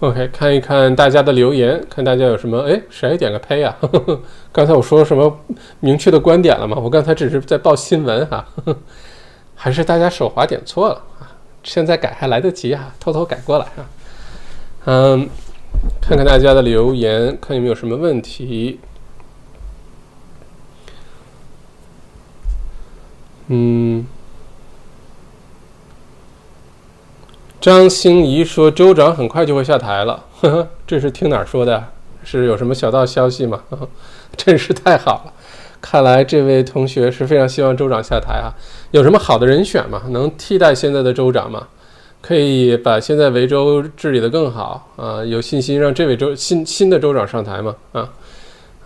[0.00, 3.76] ，OK，看一看大家的留言，看大家有什么，哎，谁点个呸啊？
[4.52, 5.40] 刚才我说什么
[5.80, 6.78] 明确的观点了吗？
[6.80, 8.46] 我刚才只是在报新闻哈，
[9.54, 11.34] 还是大家手滑点错了啊？
[11.64, 13.90] 现在改还来得及啊，偷偷改过来啊。
[14.86, 15.28] 嗯，
[16.00, 18.80] 看看大家的留言，看有没有什么问题。
[23.48, 24.06] 嗯，
[27.60, 31.84] 张欣怡说州长很快就会下台了，呵呵，这是听哪儿说的？
[32.22, 33.62] 是有什么小道消息吗？
[34.36, 35.32] 真是太好了，
[35.80, 38.54] 看来这位同学是非常希望州长下台啊。
[38.92, 40.02] 有什么好的人选吗？
[40.10, 41.66] 能替代现在的州长吗？
[42.20, 45.24] 可以把现在维州治理的更好啊？
[45.24, 47.74] 有信心让这位州新新的州长上台吗？
[47.92, 48.08] 啊，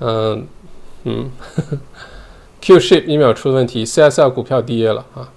[0.01, 0.47] 嗯
[1.05, 1.31] 嗯。
[2.63, 5.29] Q ship 一秒出问题，CSL 股票跌了啊，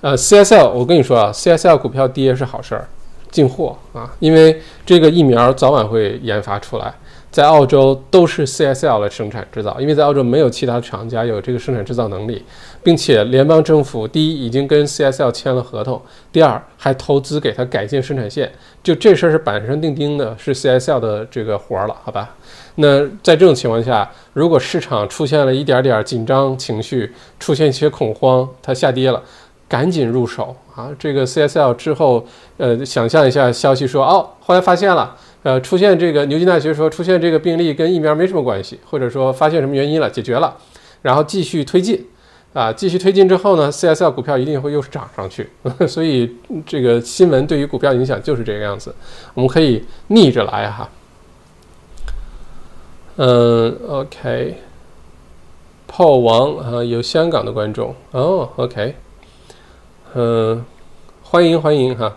[0.00, 2.86] 呃，CSL 我跟你说啊，CSL 股票跌是好事儿，
[3.32, 6.94] 进货啊，因为这个疫苗早晚会研发出来，
[7.32, 12.44] 在澳洲都是 CSL 来生产制造，因为在澳洲没有其他厂家有这个生产制造能力，
[12.80, 18.50] 并且联邦政府第一已经跟 CSL 签了合同，第二还投资给他改进生产线，
[18.84, 22.36] 就这事儿是板上钉钉的，是 CSL 的这个活儿了，好吧？
[22.76, 29.20] 那在这种情况下，如果市场出现了一点点紧张情绪，出现一些恐慌，它下跌了，
[29.68, 30.88] 赶紧入手啊！
[30.98, 32.26] 这个 CSL 之后，
[32.56, 40.56] 呃，想象一下消息说，哦，后来发现了，呃，出现这个牛津大学说出现这个病例跟疫苗没什么关系，或者说发现什么原因了，解决了，
[41.02, 42.02] 然后继续推进，
[42.54, 45.50] 啊，继续推进之后呢，CSL 股票一定会又涨上去。
[45.86, 48.94] 所以这个新闻对于股票影响就是这个样子，
[49.34, 50.88] 我们可以逆着来哈。
[53.16, 54.54] 嗯，OK，
[55.86, 58.94] 炮王啊，有香港的观众哦，OK，
[60.14, 60.64] 嗯，
[61.22, 62.16] 欢迎欢迎哈。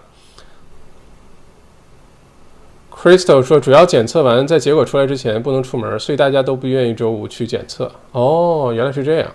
[2.93, 7.91] Crystal 说，主要检测完，在结果出来之前不能出门，所以大家都不愿意周五去检测。
[8.11, 9.29] 哦，原来是这样，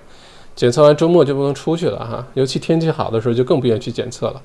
[0.54, 4.40] 检测完周末就不能出去了哈，尤其天气好的时候就更不愿意去检测了。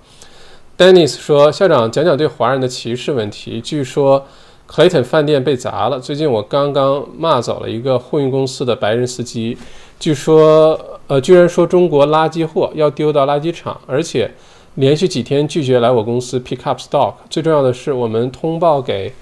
[0.77, 4.25] Dennis 说，校长讲讲对华人的歧视问题，据说。
[4.69, 5.99] Clayton 饭店被砸了。
[5.99, 9.57] 最近我刚刚骂走了一个货运公司的白人司机，
[10.01, 14.31] 据说，呃，居然说中国垃圾货要丢到垃圾场，而且
[14.73, 17.13] 连续几天拒绝来我公司 pick up stock。
[17.29, 19.13] 最重要的是，我们通报给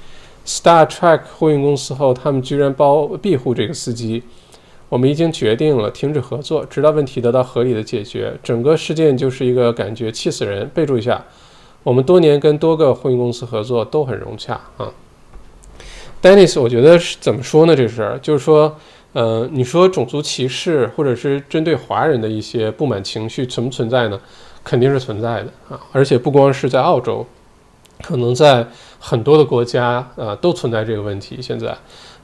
[0.46, 4.24] Star Trek 货运公司后，他们居然包庇护这个司机。
[4.88, 8.34] 我们已经决定了停止合作，直到问题得到合理的解决。
[8.42, 10.66] 整个事件就是一个感觉气死人。
[10.74, 11.22] 备注一下，
[11.84, 14.90] 我们多年跟多个货运公司合作都很融洽啊。
[16.22, 17.76] Dennis，我觉得是怎么说呢？
[17.76, 18.78] 这事儿就是说，
[19.14, 24.20] 呃，你说种族歧视或者是针对华人的一些不满情绪存不存在呢？
[24.64, 25.80] 肯定是存在的啊！
[25.92, 27.26] 而且不光是在澳洲，
[28.04, 28.66] 可能在
[29.00, 31.38] 很多的国家啊都存在这个问题。
[31.42, 31.76] 现在，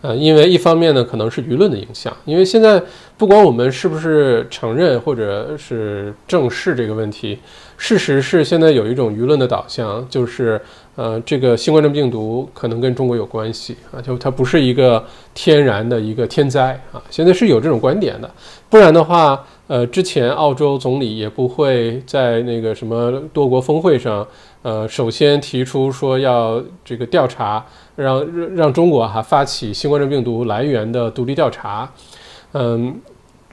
[0.02, 2.82] 呃，因为一方面呢，可能是舆论的影响，因为现在
[3.18, 7.40] 不管我们是不是承认或者是正视这个问题，
[7.78, 10.60] 事实是现在有一种舆论的导向，就是
[10.96, 18.30] 呃，这个新冠状病毒可能跟中国有关系啊，就它不是一个天然的一个天灾啊，现在是有这种观点的，
[18.70, 24.26] 不然的话，呃，之前澳洲总理也不会在那个什么多国峰会上，
[24.65, 27.63] 呃，首先提出说要这个调查。
[27.97, 31.89] 让让让中国哈发起新冠状病毒来源的独立调查，
[32.51, 32.93] 嗯，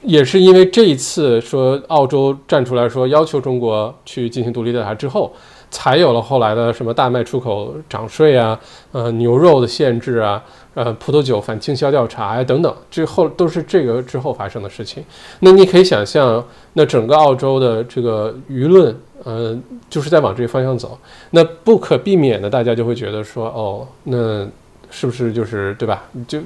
[0.03, 5.33] 也是因为这一次说澳洲站出来说要求中国去进行独立调查之后，
[5.71, 8.59] 才有了后来的什么大麦出口涨税啊，
[8.91, 10.43] 呃牛肉的限制啊，
[10.75, 15.05] 呃葡萄酒反倾销调查呀等等，之后都是这个之后发生的事情。
[15.41, 18.95] 那你可以想象，那整个澳洲的这个舆论。
[19.25, 19.57] 呃，
[19.89, 20.99] 就是在往这个方向走，
[21.31, 24.45] 那不可避免的，大家就会觉得说，哦，那
[24.91, 26.03] 是不是就是对吧？
[26.27, 26.41] 就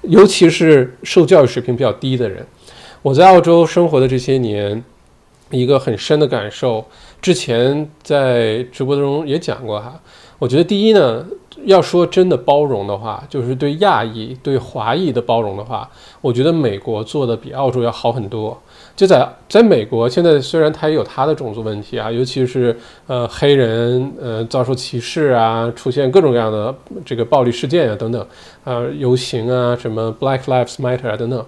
[0.00, 2.42] 尤其是受教育水平比较低的人，
[3.02, 4.82] 我在澳洲生活的这些年，
[5.50, 6.82] 一个很深的感受，
[7.20, 10.00] 之前在直播中也讲过哈。
[10.42, 11.24] 我觉得第一呢，
[11.66, 15.88] 要说真的包容的话，就是对亚裔、对华裔的包容的话，
[16.20, 18.60] 我觉得美国做的比澳洲要好很多。
[18.96, 22.76] 就在在美国，现在虽然它也有它的种族问题啊，尤其是
[23.06, 26.74] 呃黑人呃遭受歧视啊，出现各种各样的
[27.04, 28.26] 这个暴力事件啊等等
[28.64, 31.46] 啊游行啊什么 Black Lives Matter 啊等等，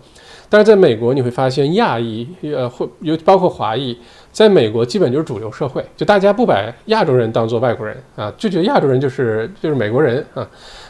[0.48, 3.98] 但是在美国你会发现亚裔呃会有包括华裔，
[4.34, 10.46] 在美国基本就是主流社会，就大家不把亚洲人当做外国人啊，就觉得亚洲人就是就是美国人啊。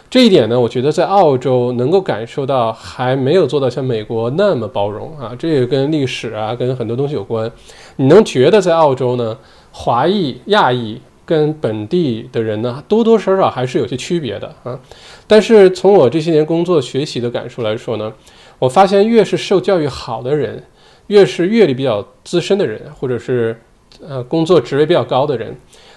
[0.09, 7.51] 这一点呢，我觉得在澳洲能够感受到还没有做到像美国那么包容啊，这也跟历史啊，跟很多东西有关。
[7.97, 9.37] 你能觉得在澳洲呢，
[9.73, 14.79] 华裔、亚裔跟本地的人呢，多多少少还是有些区别的啊。
[15.27, 18.11] 但是从我这些年工作学习的感受来说呢，
[18.59, 20.63] 我发现越是受教育好的人，
[21.09, 23.59] 越是阅历比较资深的人，或者是
[24.07, 25.57] 呃工作职位比较高的人。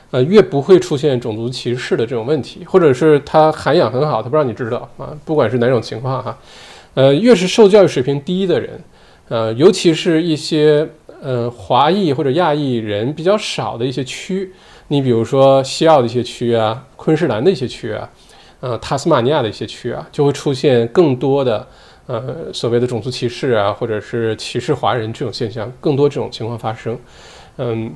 [0.10, 6.38] 呃，越不会出现种族歧视的这种问题，或者是他涵养很好，他不让你知道啊，不管是哪种情况哈，
[6.94, 8.82] 呃，越是受教育水平低的人，
[9.28, 10.88] 呃，尤其是一些
[11.22, 14.50] 呃华裔或者亚裔人比较少的一些区，
[14.88, 18.10] 你比如说西澳的一些区啊，昆士兰的一些区啊，
[18.62, 21.68] 呃，塔斯马尼亚的一些区啊，就会出现更多的
[22.08, 26.98] 呃所谓的种族歧视啊，或者是歧视华人这种现象，更多这种情况发生，
[27.58, 27.94] 嗯。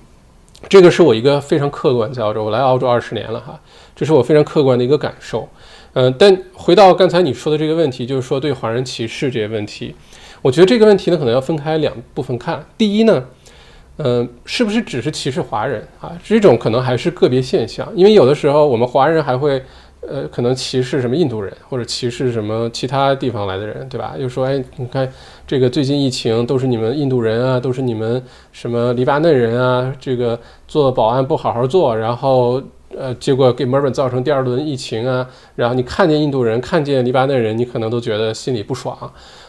[0.69, 3.59] 这个是我一个非常客观，在澳洲，我来澳洲二十年了哈，
[3.95, 5.49] 这是我非常客观的一个感受。
[5.93, 9.95] 嗯，但回到刚才你说的这个问题，就是说对华人歧视这些问题，
[10.43, 12.63] 我觉得这个问题呢，可能要分开两部分看。
[12.77, 13.25] 第一呢，
[13.97, 16.15] 嗯，是不是只是歧视华人啊？
[16.23, 19.63] 这种可能还是个别现象，因为有的时候我们华人还会。
[20.07, 24.15] 呃，可能歧视什么印度人，或者歧视什么其他地方来的人，对吧？
[24.17, 25.07] 又说，哎，你看
[25.45, 32.61] 这个最近疫情都是你们印度人啊，都是你们什么黎巴嫩人啊，这个做保安不好好做，然后
[32.97, 35.27] 呃，结果给墨尔本造成第二轮疫情啊。
[35.55, 38.97] 然后你看见印度人，看见黎巴嫩人，你可能都觉得心里不爽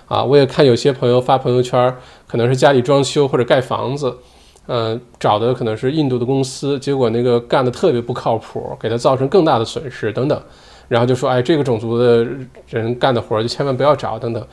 [0.06, 0.22] 啊。
[0.22, 1.96] 我也看有些朋友发朋友圈，
[2.28, 4.18] 可能是家里装修或者盖房子。
[4.66, 10.40] 呃，找的可能是印度的公司，结果那个干的特别不靠谱，给他造成更大的损失等等，
[10.86, 12.24] 然后就说，哎，这个种族的
[12.68, 14.46] 人干的活就千万不要找等等。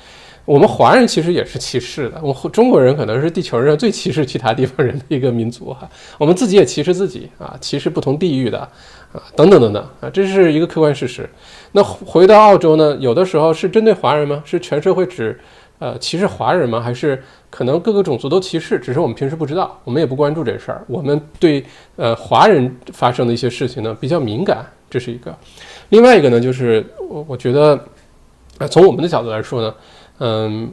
[0.46, 11.30] 我们华人其实也是歧视的，我中国人可能是地球上最歧视其他地方人的一个民族哈，我们自己也歧视自己啊，歧视不同地域的啊，等等等等啊，这是一个客观事实。
[11.74, 14.42] 那回到澳洲呢，有的时候是针对华人吗？
[14.44, 15.40] 是全社会只
[15.78, 16.80] 呃歧视华人吗？
[16.82, 17.24] 还是？
[17.50, 20.84] 可能各个种族都歧视，只是我们平时不知道，我们也不关注这事儿。
[20.88, 21.64] 我们对
[21.96, 25.36] 呃华人发生的一些事情呢比较敏感，这是一个。
[25.90, 27.80] 另外一个呢，就是我我觉得，
[28.60, 29.76] 呃，从我们的角度来说呢，
[30.20, 30.72] 嗯，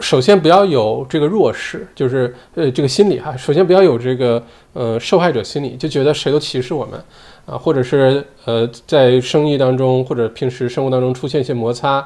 [0.00, 3.36] 首先不要有这个弱势，就是呃这个心理哈。
[3.36, 6.98] 首先不要有这个呃受害者心理，就觉得谁都歧视我们
[7.44, 11.96] 啊，或者是呃在生意当中或者平时生活当中出现一些摩擦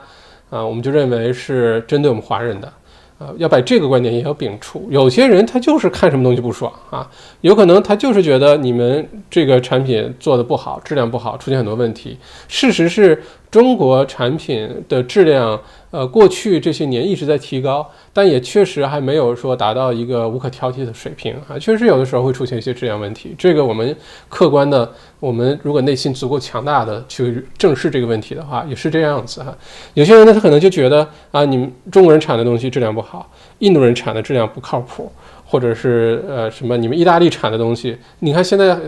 [0.51, 2.73] 啊，我们就认为是针对我们华人的。
[3.21, 4.89] 啊，要把这个观点也要摒除。
[4.91, 7.07] 有些人他就是看什么东西不爽啊，
[7.43, 12.17] 有可能他就是觉得你们这个产品做的不好，质量不好，出现很多问题。
[12.49, 15.61] 事实是中国产品的质量。
[15.93, 21.59] 呃，过去这些年一直在提高，但也确实还没有说达到一个无可挑剔的水平啊。
[21.59, 23.97] 确实有的时候会出现一些质量问题，这个我们
[24.29, 24.89] 客观的，
[25.19, 29.53] 我们如果内心足够强大的去正视这个问题的话，也是这样子哈。
[29.95, 33.29] 有些人呢，他可能就觉得啊，你们中国人产的东西质量不好，
[33.59, 35.11] 印度人产的质量不靠谱，
[35.51, 38.79] 或者是呃什么你们意大利产的东西，你看现在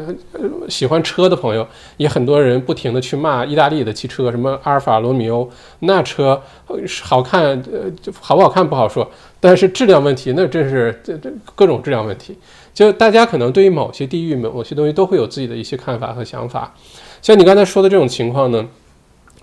[0.69, 5.51] 喜欢车的朋友也很多人不停的去骂意大利的汽车，什么阿尔法罗密欧
[5.81, 6.41] 那车
[7.03, 7.43] 好看，
[7.73, 7.91] 呃
[8.21, 9.11] 好不好看不好说，
[9.41, 12.39] 但是质量问题那真是这这各种质量问题。
[12.73, 16.73] 就大家可能对于某些地域某某些东西都会有自己的一些看法和想法，
[17.21, 18.69] 像你刚才说的这种情况呢。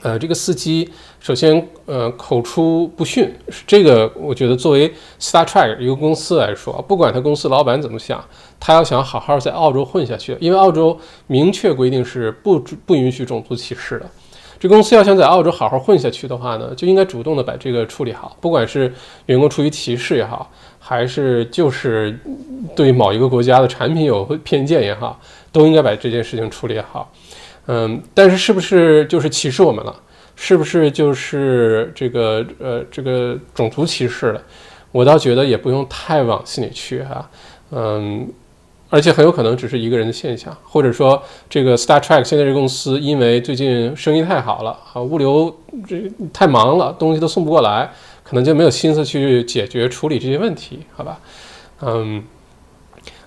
[0.02, 0.89] 呃，这个司机
[1.20, 3.30] 首先呃口出不逊，
[3.68, 4.89] 这个我觉得作为
[5.20, 8.24] Star Trek 一个公司来说，不管他公司老板怎么想，
[8.60, 10.97] 他要想好好在澳洲混下去，因为澳洲
[11.28, 14.10] 明确规定是不不允许种族歧视的。
[14.58, 18.93] 这公司要想在澳洲好好混下去的话呢，就应该主动的把这个处理好，不管是
[19.26, 22.18] 员工出于歧视也好，还是就是
[22.76, 25.18] 对某一个国家的产品有偏见也好，
[25.52, 27.10] 都应该把这件事情处理好。
[27.72, 29.95] 嗯，但是是不是就是歧视我们了？
[30.36, 34.41] 是不是就是这个呃这个种族歧视了？
[34.91, 37.30] 我倒觉得也不用太往心里去哈。
[37.70, 38.28] 嗯，
[38.89, 45.55] 而且很有可能只是一个人的现象，或者说这个 Star Trek 现在这公司因为最近生意太好了啊，物流
[45.88, 47.91] 这太忙了，东西都送不过来，
[48.24, 51.20] 可能就没有心思去解决处理这些问题，好吧？
[51.82, 52.24] 嗯。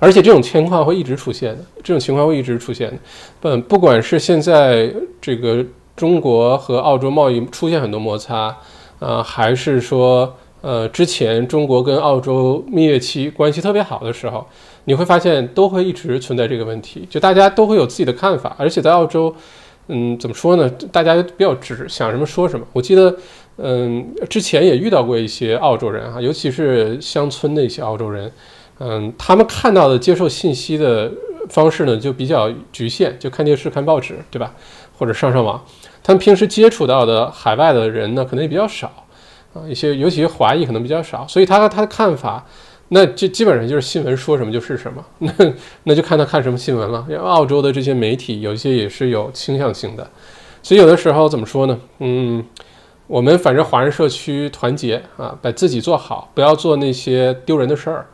[0.02, 2.96] 而且这种情况会一直出现的，这种情况会一直出现的。
[3.40, 8.52] 不，不管是现在这个中国和澳洲贸易出现很多摩擦，
[8.98, 14.44] 啊，还是说，呃，之前中国跟澳洲蜜月期关系特别好的时候，
[14.86, 18.56] 你会发现都会一直存在这个问题，就大家都会有自己的看法。
[18.58, 19.32] 而且在澳洲，
[19.86, 20.68] 嗯，怎么说呢？
[20.90, 22.66] 大家比较直，想什么说什么。
[22.72, 23.16] 我记得，
[23.58, 28.28] 嗯，之前也遇到过一些澳洲人啊，尤其是乡村的一些澳洲人。
[28.84, 31.08] 嗯，他们看到的接受信息的
[31.48, 34.52] 方式呢，就比较局限，就看电视、看报纸，对吧？
[34.98, 35.62] 或者上上网。
[36.02, 38.90] 他们平时接触到的海外的人呢，可能也比较少
[39.54, 42.44] 啊，一些尤其是华裔可能比较少，所以他他的看法，
[42.88, 45.32] 那就基本上就是新闻说什么就是什么， 那
[45.84, 47.06] 那就看他看什么新闻了。
[47.08, 50.10] 因为澳洲的这些媒体有一些也是有倾向性的，
[50.60, 51.78] 所以有的时候怎么说呢？
[52.00, 52.44] 嗯，
[53.06, 58.06] 我们反正华人社区团结啊，把自己做好，不要做那些丢人的事儿。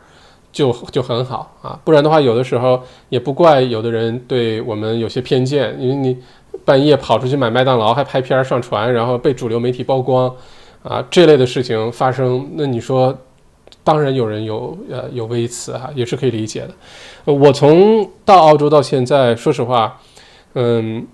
[0.51, 6.17] 就就很好啊，不然的话，有的时候也不怪有的人对我们有些偏见，因为你
[6.65, 10.33] 半夜跑出去买麦当劳，还拍片上传，然后被主流媒体曝光，
[10.81, 13.15] 啊，这类的事情发生，那你说，
[13.83, 17.31] 当然有人有呃有微词哈，也是可以理解的。
[17.31, 20.01] 我从到澳洲到现在，说实话，
[20.55, 21.05] 嗯，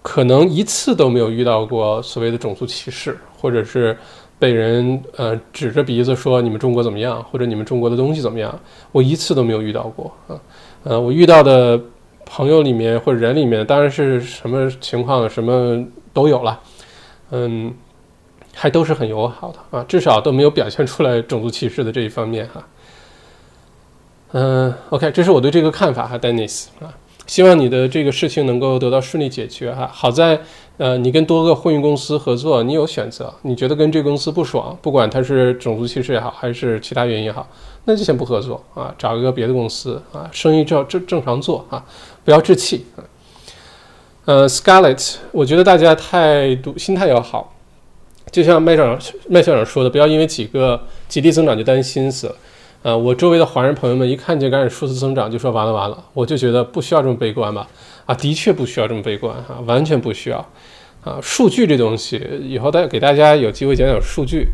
[0.00, 3.96] 可能一次都没有遇到过所谓的种族歧视，或者是。
[4.42, 8.58] 被人呃指着鼻子说你们中国怎么样，或者你们中国的东西怎么样，
[8.90, 10.34] 我一次都没有遇到过啊。
[10.82, 11.80] 呃，我遇到的
[12.24, 16.58] 朋友里面或者人里面，当然是什么情况什么都有了，
[17.30, 17.72] 嗯，
[18.52, 22.66] 还都是很友好的啊，至少都没有表现出来种族歧视的这一方面哈。
[24.32, 26.92] 嗯，OK，这是我对这个看法哈，Dennis 啊。
[27.28, 29.88] 希望你的这个事情能够得到顺利解决哈。
[29.92, 30.40] 好在，
[30.78, 33.32] 呃，你跟多个货运公司合作，你有选择。
[33.42, 37.46] 你觉得跟这公司不爽，不管它是种族歧视也好，还是其他原因也好，
[37.84, 41.84] 那就先不合作啊，找一个别的公司啊，生意照正正常做啊，
[42.24, 43.04] 不要置气啊。
[44.24, 47.54] 呃，Scarlett，我觉得大家态度心态要好，
[48.30, 48.98] 就像麦长
[49.28, 52.34] 麦校长说的，不要因为几个极地增长就担心死了。
[52.82, 57.68] 呃，我周围的华人朋友们一看见感染数字增长，就说完了完了，我就觉得不需要这么悲观吧？
[58.06, 60.38] 啊，的确不需要这么悲观哈，完全不需要。
[61.02, 64.48] 啊，数据这东西，以后再给大家有机会讲讲数据。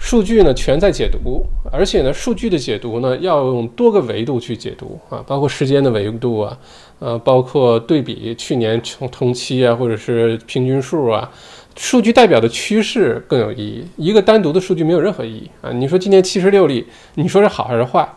[0.00, 6.56] 数据呢，全在解读，而且呢，数据的解读呢，要用多个维度去解读啊，包括时间的维度啊，
[7.00, 11.28] 呃，包括对比去年同同期啊，或者是平均数啊。
[11.74, 15.70] 数据代表的趋势更有意义，一个单独的数据没有任何意义啊！
[15.72, 16.84] 你说今年七十六例，
[17.14, 18.08] 你说是好还是坏？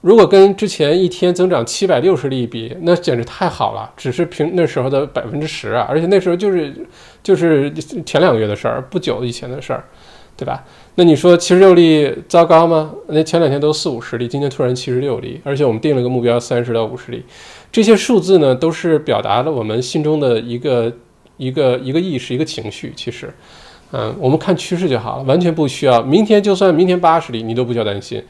[0.00, 5.86] 如果跟之前一天增长七百六十例比，那简直太好了，只是平那时候的百分之十啊！
[5.88, 6.74] 而且那时候就是
[7.22, 7.72] 就是
[8.06, 9.84] 前两个月的事儿，不久以前的事儿，
[10.36, 10.64] 对吧？
[10.94, 12.92] 那你说七十六例糟糕吗？
[13.08, 17.24] 那前两天都四五十例，今天突然七十六例，而且我们定了个目标三十到五十例，
[17.70, 20.92] 这些数字呢，都是表达了我们心中的一个。
[21.40, 23.32] 一个一个意识，一个情绪，其实，
[23.92, 26.02] 嗯，我们看趋势就好了，完全不需要。
[26.02, 28.22] 明天就算明天八十例，你都不需要担心，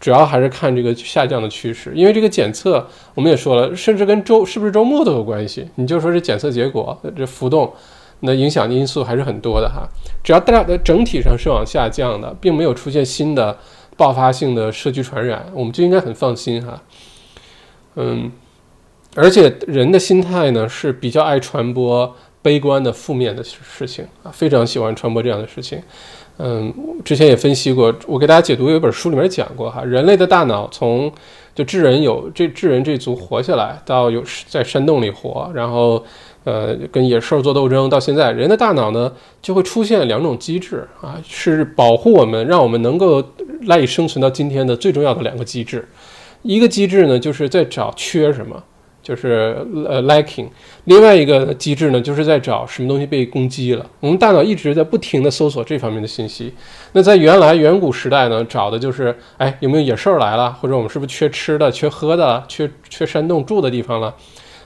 [0.00, 1.92] 主要还是看这个下降的趋势。
[1.94, 5.68] 因为这个检测，我们也说了，甚至跟周是不是周末都有关系。
[5.76, 7.72] 你就说这检测结果这浮动，
[8.20, 9.88] 那影响因素还是很多的哈。
[10.22, 13.56] 只要大家的整体上是往下降的，并没有出现新的
[13.96, 16.82] 爆发性的社区传染，我们就应该很放心哈。
[17.96, 18.30] 嗯，
[19.14, 22.16] 而且人的心态呢是比较爱传播。
[22.40, 25.82] 悲观的、负面的事情啊，非常喜欢传播这样的事情，
[26.38, 26.72] 嗯，
[27.04, 31.12] 之前也分析过，我给大家解读有一本书里面讲过哈，人类的大脑从
[31.54, 36.04] 就智人有这智人这族活下来，到有在山洞里活，然后
[36.44, 39.12] 呃跟野兽做斗争，到现在人的大脑呢
[39.42, 43.20] 就会出现两种机制啊，是保护我们，让我们能够
[43.66, 45.84] 赖以生存到今天的最重要的两个机制。
[46.42, 48.62] 一个机制呢，就是在找缺什么，
[49.08, 49.56] 就是
[49.88, 50.44] 呃 lacking；
[50.84, 53.86] 另外一个机制呢，就是在找什么东西被攻击了。
[54.00, 56.52] 我们大脑一直在不停的搜索这方面的信息。
[56.92, 64.14] 那在原来远古时代呢，找的就是哎有没有野兽来了，或者我们是不是缺吃的、缺喝的、缺缺山洞住的地方了，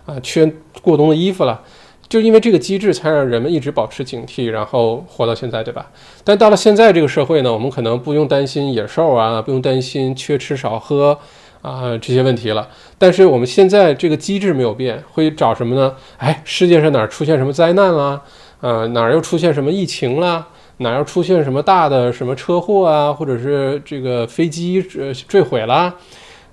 [0.07, 1.62] 啊，缺过冬的衣服了。
[2.09, 5.88] 就因为这个机制，才让人们一直保持警惕，然后活到现在，对吧？
[6.24, 11.16] 但到了现在这个社会呢，我们可能不用担心野兽啊，不用担心缺吃少喝。
[11.62, 15.94] 啊，这些问题了，但是我们现在这个机制没有变，会找什么呢？
[16.18, 18.20] 哎，世界上哪儿出现什么灾难啦？
[18.60, 20.48] 呃，哪儿又出现什么疫情啦？
[20.78, 23.12] 哪儿又出现什么大的什么车祸啊？
[23.12, 25.94] 或者是这个飞机呃坠毁啦？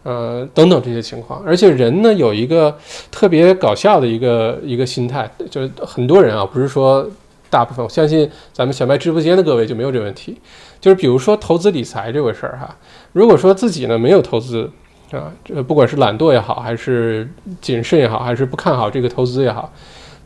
[0.04, 1.42] 呃，等等这些情况。
[1.44, 2.78] 而且人呢有一个
[3.10, 7.10] 特别搞笑的一个一个心态，就是很多人啊，不是说
[7.50, 10.38] 大部分，我相信咱们小麦直播间的各位就没有这问题。
[10.80, 12.78] 就是比如说投资理财这回事儿哈，
[13.12, 14.70] 如果说自己呢没有投资。
[15.12, 17.30] 啊，这不管是懒惰也好，还是
[17.62, 19.74] 谨慎也好，还是不看好这个投资也好，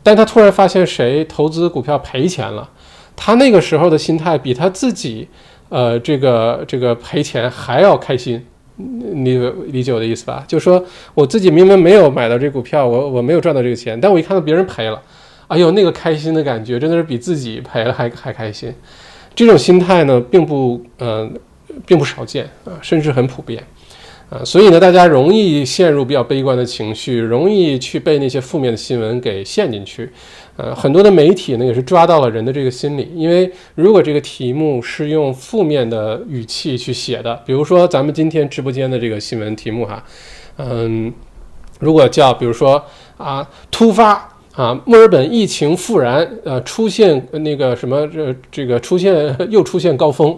[0.02, 2.68] 但他突然发现谁投资股票赔钱了，
[3.16, 5.28] 他那个时候的心态比他自己，
[5.68, 8.44] 呃，这个这个赔钱还要开心。
[8.76, 10.44] 你理解我的意思吧？
[10.48, 15.00] 就说我自己明明没有买到这股票，我我没有赚到这个钱，但我一看到别人赔了，
[15.46, 18.74] 哎呦，那个开心的感觉真的是比自己赔了还还开心。
[19.32, 21.30] 这种心态呢，并不呃，
[21.86, 23.62] 并不少见啊，甚至很普遍。
[24.34, 30.10] 啊，所以呢，大家容易陷入比较悲观的情绪，容易去被那些负面的新闻给陷进去。
[30.56, 40.02] 呃，很多的媒体呢也是抓到了人的这个心理，因为如果这个题目是用负面的语气去写的，比如说咱们今天直播间的这个新闻题目哈，
[40.56, 41.12] 嗯，
[41.78, 42.84] 如果叫比如说
[43.16, 44.14] 啊，突发
[44.54, 50.36] 啊，墨尔本疫情复燃，呃，出现那个什么这这个出现又出现高峰。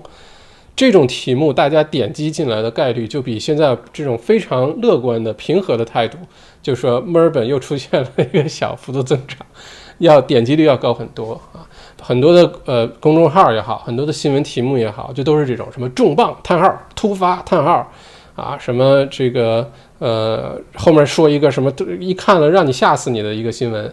[0.77, 6.18] 这种题目，大家点击进来的概率就比现在这种非常乐观的、平和的态度，
[6.62, 9.39] 就说墨尔本又出现了一个小幅度增长，
[9.99, 11.64] 要点击率要高很多啊！
[12.03, 17.91] 很多的呃公众号也好，很多的新闻题目也好，就都是这种什么重磅叹号、突发叹号
[18.35, 23.91] 啊，什么这个呃后面说一个什么一看了让你吓死你的一个新闻。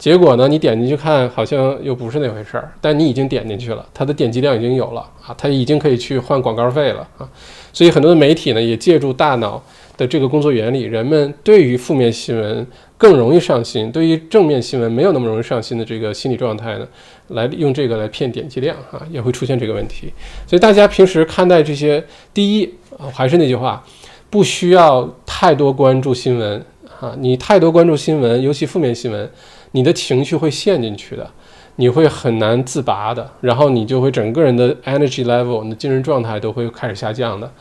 [0.00, 0.48] 结果呢？
[0.48, 2.72] 你点进去看，好像又不是那回事儿。
[2.80, 7.28] 但你已经点进去了，它的点击量已经有了啊，它已经可以去换广告费了啊。
[7.70, 9.62] 所以很多的媒体呢，也借助大脑
[9.98, 16.88] 的这个工作原理，人们对于负面新闻更容易上心，对于正面新闻没有那么容易上心的这个心理状态呢，
[17.28, 20.10] 来用这个来骗点击量啊，也会出现这个问题。
[20.46, 22.64] 所以大家平时看待这些，第一
[22.96, 23.84] 啊，还是那句话，
[24.30, 26.64] 不需要太多关注新闻
[26.98, 29.30] 啊，你太多关注新闻，尤其负面新闻。
[29.72, 31.30] 你的情绪会陷进去的，
[31.76, 37.52] 你会很难自拔的，然后你就会整个人的 energy level，你的精神状态都会开始下降的。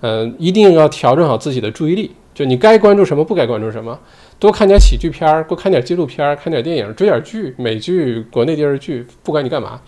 [0.00, 3.98] 嗯，一定要调整好自己的注意力，就你该关注什么，不该关注什么，
[4.38, 9.80] 多看点喜剧片儿，多看点纪录片儿，看点电影，追点剧，美剧、国内电视剧，不管你干嘛。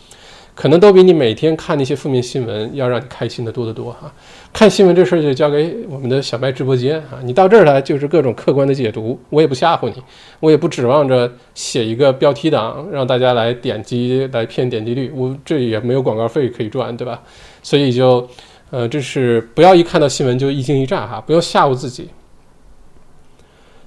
[0.58, 4.12] 可能都比你每天看那些负面新闻要让你开心的多得多哈。
[4.52, 10.02] 看新闻这事儿就交给我们的小麦直播间啊，你到这儿来就是各种客观的解读，我也不吓唬你，
[10.40, 17.22] 我也不指望着写一个标题党让大家来点击来骗点击率，我这也没有广告费可以赚，对吧？
[17.62, 18.28] 所以就，
[18.70, 22.08] 呃，这是不要一看到新闻就一惊一乍哈，不要吓唬自己。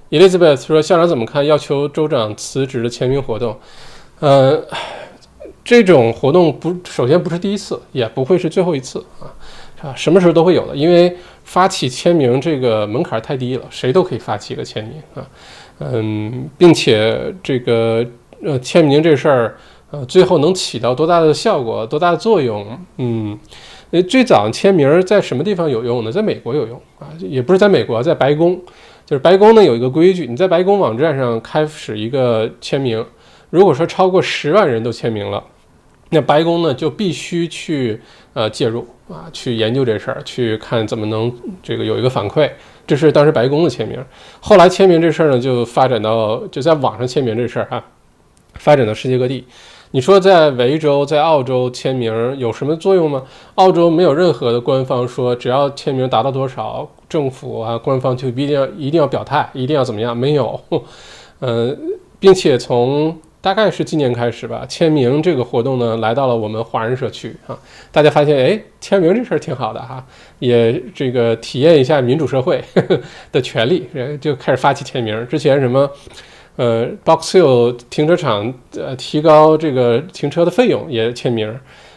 [0.08, 3.58] Elizabeth 说校长怎么看要求州长辞职的签名活动？
[4.20, 4.64] 呃。
[5.64, 9.30] 这种活动不，首先不是第一次，也不会是最后一次啊，
[9.80, 15.24] 啊，什么时候都会有的，因为发起签名这个门槛太低了，谁都可以发起一个签名啊，
[15.78, 18.04] 嗯，并且这个
[18.42, 19.56] 呃签名这事儿，
[19.92, 22.66] 呃，最后能起到多大的效果，多大的作用，
[22.98, 23.38] 嗯，
[23.92, 26.10] 呃，最早签名在什么地方有用呢？
[26.10, 28.60] 在美国有用啊，也不是在美国，在白宫，
[29.06, 33.04] 就是白宫呢有一个规矩，你在白宫网站上开始一个签名，
[33.50, 35.40] 如果说超过十万人都签名了。
[36.12, 37.98] 那白宫呢就必须去
[38.34, 41.32] 呃介入啊，去研究这事儿，去看怎么能
[41.62, 42.50] 这个有一个反馈。
[42.86, 43.98] 这是当时白宫的签名。
[44.40, 47.82] 后来签名这事儿呢就发展到就在网上签名这事儿哈，
[48.54, 49.46] 发展到世界各地。
[49.92, 53.22] 你说在维州、在澳洲签名有什么作用吗？
[53.54, 60.16] 澳洲没有任何的官方说只要签名达到多少，政府啊官方就一定要一定要表态，一定要怎么样？
[60.16, 60.60] 没有，
[61.40, 61.76] 呃，
[62.18, 67.58] 并且从大概是今年开始吧，签名这个活动呢来到了我们华人社区啊，
[67.90, 70.02] 大家发现哎，签名这事儿挺好的哈，
[70.38, 73.00] 也这个体验一下民主社会呵 呵
[73.32, 73.86] 的权利，
[74.20, 75.26] 就开始发起签名。
[75.26, 75.90] 之前什么
[76.54, 81.52] 呃，Box Hill 停车场呃提高这个停车的费用也签名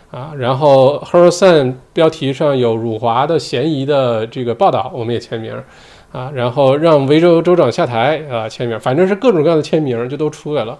[0.09, 5.55] 啊，然后 h e r s a n 标题上有辱华的嫌疑的这个报道，我们也签名。
[6.11, 10.79] 啊，然后让维州州长下台啊，签名，反正是各种各样的签名就都出来了。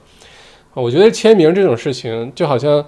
[0.81, 2.85] 我觉得签名这种事情，就好像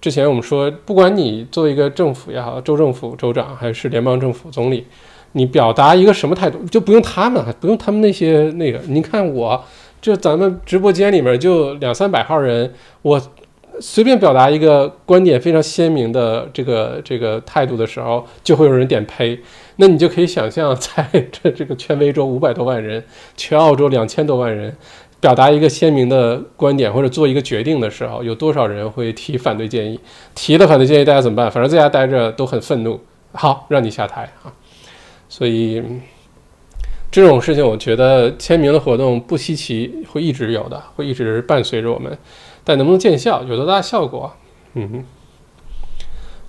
[0.00, 4.86] 之前我们说，不管你作为一个政府也好，州政府州长还是联邦政府总理，
[5.32, 8.78] 你表达一个什么态度，就不用他们，不用他们那些那个。
[8.86, 9.64] 你看我
[10.00, 12.72] 这咱们直播间里面就两三百号人，
[13.02, 13.20] 我。
[13.82, 19.40] 随便表达一个观点非常鲜明的这个这个态度的时候，就会有人点呸。
[19.76, 23.02] 那你就可以想象，在这这个全维州五百多万人，
[23.38, 24.76] 全澳洲两千多万人，
[25.20, 30.00] 表达一个鲜明的观点或者做一个决定的时候，有多少人会提反对建议？
[30.34, 31.50] 提了反对建议，大家怎么办？
[31.50, 32.98] 反正在家待着都很愤怒。
[33.32, 34.50] 好，让你下台啊！
[35.28, 35.80] 所以
[37.12, 42.16] 这种事情，我觉得签名的活动不稀奇，会一直有的，会一直伴随着我们。
[42.64, 44.32] 但能不能见效，有多大效果？
[44.74, 45.04] 嗯哼，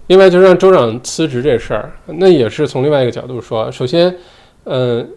[0.08, 3.72] 另外就是让州长辞职这事儿，那也是从另外一个角度说。
[3.72, 4.16] 首先，
[4.64, 5.08] 嗯，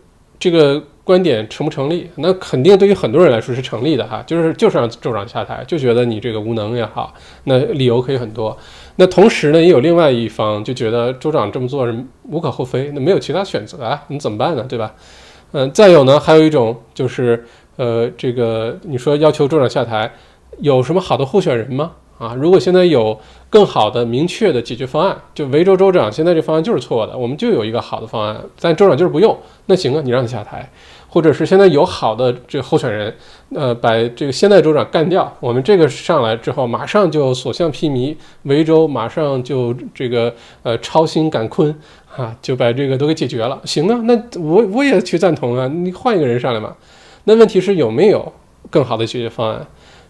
[0.44, 2.06] 这个观点成不成立？
[2.16, 7.14] 那肯定对于很多人来说是成立的哈，就是就是让州长下台，就觉得你这个无能也好，
[7.44, 8.54] 那理由可以很多。
[8.96, 14.66] 那同时呢，也有另外一方就觉得州长这么做是无可厚非，那没有其他选择啊，你怎么办呢？
[14.68, 14.94] 对吧？
[15.52, 17.42] 嗯，再有呢，还有一种就是，
[17.76, 20.12] 呃，这个你说要求州长下台。
[20.60, 21.92] 有什么好的候选人吗？
[22.18, 23.18] 啊，如果现在有
[23.50, 29.36] 更好的、明确的解决方案，就维州州长现在这方案就是错的，我们就有一个好的方案，但州长就是不用，
[29.66, 30.70] 那行啊，你让他下台，
[31.08, 33.12] 或者是现在有好的这个候选人，
[33.54, 41.74] 呃，把这个现在州长干掉，我们这个上来之后，马上就所向披靡，维州马上就这个呃超新赶昆
[42.16, 46.74] 啊，就把这个都给解决了，行啊，那我我也去赞同啊，你换一个人上来嘛，
[47.24, 48.32] 那问题是有没有
[48.70, 49.66] 更好的解决方案？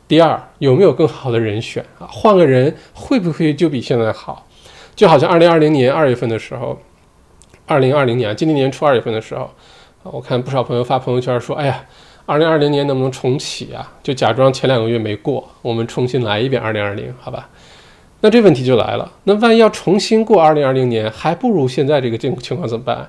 [0.06, 2.06] 第二，有没有更好的人选啊？
[2.10, 4.46] 换个人会不会就比现在好？
[4.94, 6.78] 就好像二零二零年二月份的时候，
[7.66, 9.50] 二零二零年今年年初二月份的时候，
[10.02, 11.84] 我看不少朋友发朋友圈说：“哎呀，
[12.26, 13.92] 二零二零年能不能重启啊？
[14.02, 17.48] 就假装前两个月没过，我们重新来一遍二零二零，好吧？”
[18.20, 23.08] 那这问题就来了，那万一要重新过二零二零年，还不如现在这个境情况怎么办？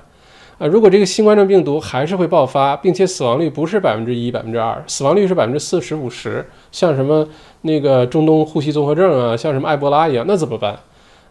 [0.58, 7.28] 啊，如果这个新冠状病毒还是会爆发，并且死亡率不是百分之一、百分之二，死亡率是百分之四十五十，像什么
[7.60, 10.78] 那个中东呼吸综合症啊，像什么埃博拉一样，那怎么办？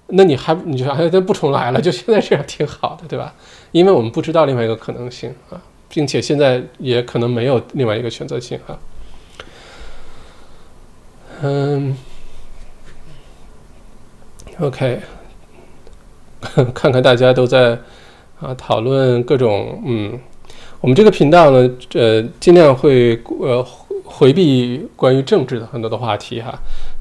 [0.09, 3.33] 那你还你就哎，那不重来了，就现在这样挺好的，对吧？
[3.71, 5.59] 因为我们不知道另外一个可能性啊，
[5.89, 8.77] 并且现在也可能没有另外一个选择性啊。
[11.41, 11.97] 嗯
[14.59, 14.99] ，OK，
[16.75, 17.79] 看看大家都在。
[18.45, 20.19] 啊，讨论各种嗯，
[20.79, 23.65] 我们这个频道呢，呃，尽量会呃
[24.03, 26.53] 回避关于政治的很多的话题哈。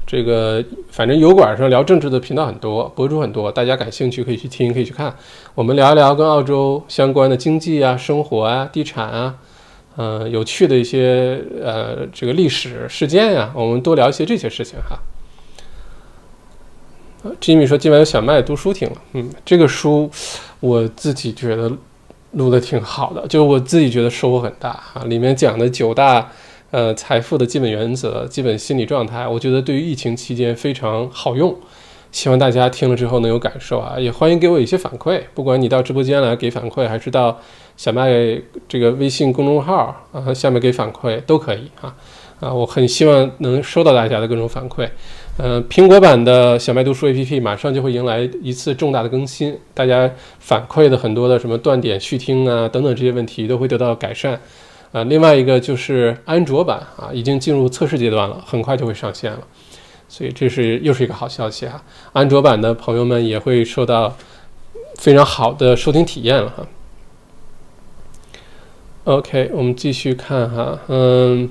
[0.07, 5.13] 这个反正油管上聊政治的频道很多，博主很多，大家感兴趣可以去听，可以去看。
[5.53, 9.35] 我们聊一聊跟澳洲相关的经济啊、生活啊、地产啊，
[9.97, 14.97] 嗯，有趣的一些呃这个历史事件呀，我们多聊一些这些事情哈。
[17.41, 20.09] Jimmy 说今晚有小麦读书听了，嗯，这个书
[20.59, 21.71] 我自己觉得
[22.31, 25.03] 录的挺好的，就我自己觉得收获很大啊。
[25.05, 26.31] 里面讲的九大
[26.71, 31.55] 呃财富的基本原则、基本心理状态，我觉得对于疫情期间非常好用。
[32.11, 37.37] 希望大家听了之后能有感受啊，也欢迎给我一些反馈，不管你到直播间来给反馈，还是到
[37.75, 38.09] 小麦
[38.69, 41.93] 这个微信公众号啊下面给反馈都可以啊
[42.39, 44.87] 啊，我很希望能收到大家的各种反馈。
[45.37, 50.09] 嗯，苹果版的小麦读书 APP 马上就会迎来一次重大的更新，大家
[50.39, 54.39] 反馈的很多的什么断点、续听啊等等这些问题都会得到改善。
[54.93, 59.39] 啊，另外一个就是安卓版啊，已经进入测试阶段了，很快就会上线了，
[60.07, 61.83] 所以这是又是一个好消息啊！
[62.13, 64.15] 安卓版的朋友们也会受到
[64.95, 66.65] 非常好的收听体验了哈。
[69.03, 71.49] OK，我们继续看哈，嗯。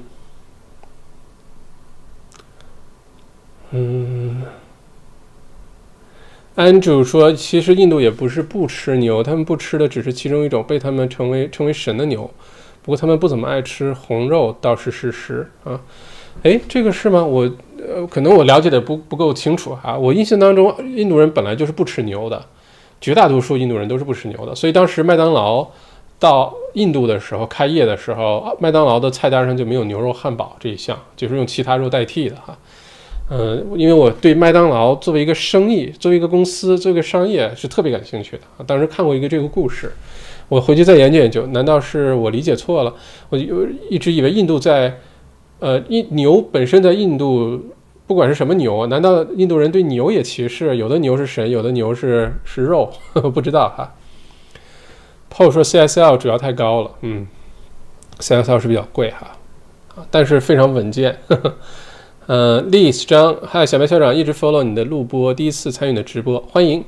[3.77, 4.43] 嗯，
[6.55, 12.31] 安主说，其实印度也不是不吃牛，他们不吃的只是其中一种被他们称为称为神的牛。
[12.83, 15.81] 不过他们不怎么爱吃红肉，倒是事实啊。
[16.45, 17.25] 诶，这个是吗？
[17.25, 19.99] 我呃，可能我了解的不不够清楚啊。
[19.99, 22.45] 我印象当中，印度人本来就是不吃牛的，
[23.01, 24.55] 绝大多数印度人都是不吃牛的。
[24.55, 25.69] 所以当时麦当劳。
[26.17, 32.57] 到印度的时候开业的时候，麦当劳的菜单上就没有牛肉汉堡这一项，就是用其他肉代替的哈。
[33.31, 38.65] 嗯，因为我对麦当劳作为一个生意、作为一个公司、作为一个商业是特别感兴趣的啊。
[38.67, 39.93] 当时看过一个这个故事，
[40.49, 41.47] 我回去再研究研究。
[41.49, 42.95] 难道是我理解错了？
[43.31, 45.01] 我就一直以为印度在，
[45.61, 47.61] 呃，印牛本身在印度。
[48.07, 50.77] 不管是什么牛，难道印度人对牛也歧视？
[50.77, 52.93] 有的牛是神，有的牛是是肉，
[53.33, 53.95] 不知道哈。
[55.33, 57.27] Paul 说 CSL 主要太高了，嗯
[58.19, 59.39] ，CSL 是比较贵哈，
[59.97, 61.19] 啊，但是非常稳健。
[62.27, 66.83] 嗯，Liz 张，还有小白校长一直 follow 你的录播，第一次参与你的直播，欢迎。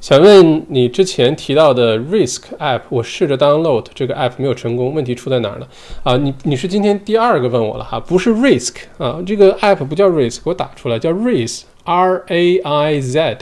[0.00, 5.66] 想问你之前提到的 Risk App，我试着 download 这个 App 没有成功，问题出在哪儿呢？
[6.02, 13.38] 啊，你你是今天第二个问我了哈，不是 Risk 啊，这个 App 不叫 Risk，给我打出来叫 Risk，R A I Z，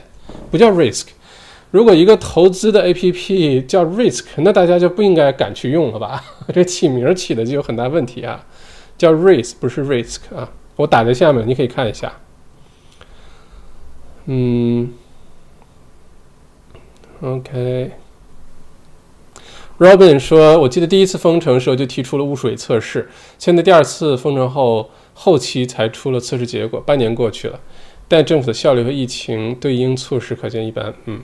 [0.51, 1.07] 不叫 Risk。
[1.71, 6.23] 如果一个投资的 APP 叫 Risk，那大家就不应该敢去用了吧？
[6.53, 8.45] 这起名起的就有很大问题啊，
[8.99, 10.49] 叫 Risk 不是 Risk 啊，
[10.83, 12.13] 我打在下面，你可以看一下。
[14.27, 14.93] 嗯。
[17.25, 23.09] OK，Robin 说：“我记得第一次封城时候就提出了污水测试，
[23.39, 27.61] 现在第二次封城后后期才出了测试结果，半年过去了，
[28.09, 31.21] 但政府的效率和疫情对应措施可见一斑。”嗯，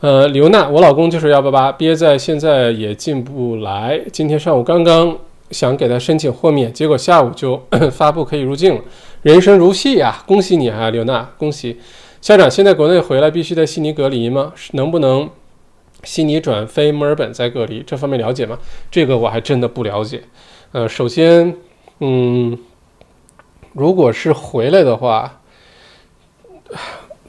[0.00, 3.98] 呃，刘娜，我老公就是幺八八，憋在现在也进不来。
[4.12, 5.16] 今天上午刚刚
[5.50, 8.80] 想给他申请豁免，结果下午就 发布可以入境了。
[9.22, 11.80] 人生如戏呀，恭喜你啊，刘娜，恭喜。
[12.20, 14.52] 校长，现在国内回来必须在悉尼隔离吗？
[14.72, 15.28] 能不能
[16.04, 17.82] 悉尼转飞墨尔本再隔离？
[17.86, 18.58] 这方面了解吗？
[18.90, 20.22] 这个我还真的不了解。
[20.72, 21.56] 呃，首先，
[21.98, 22.58] 嗯，
[23.72, 25.40] 如果是回来的话，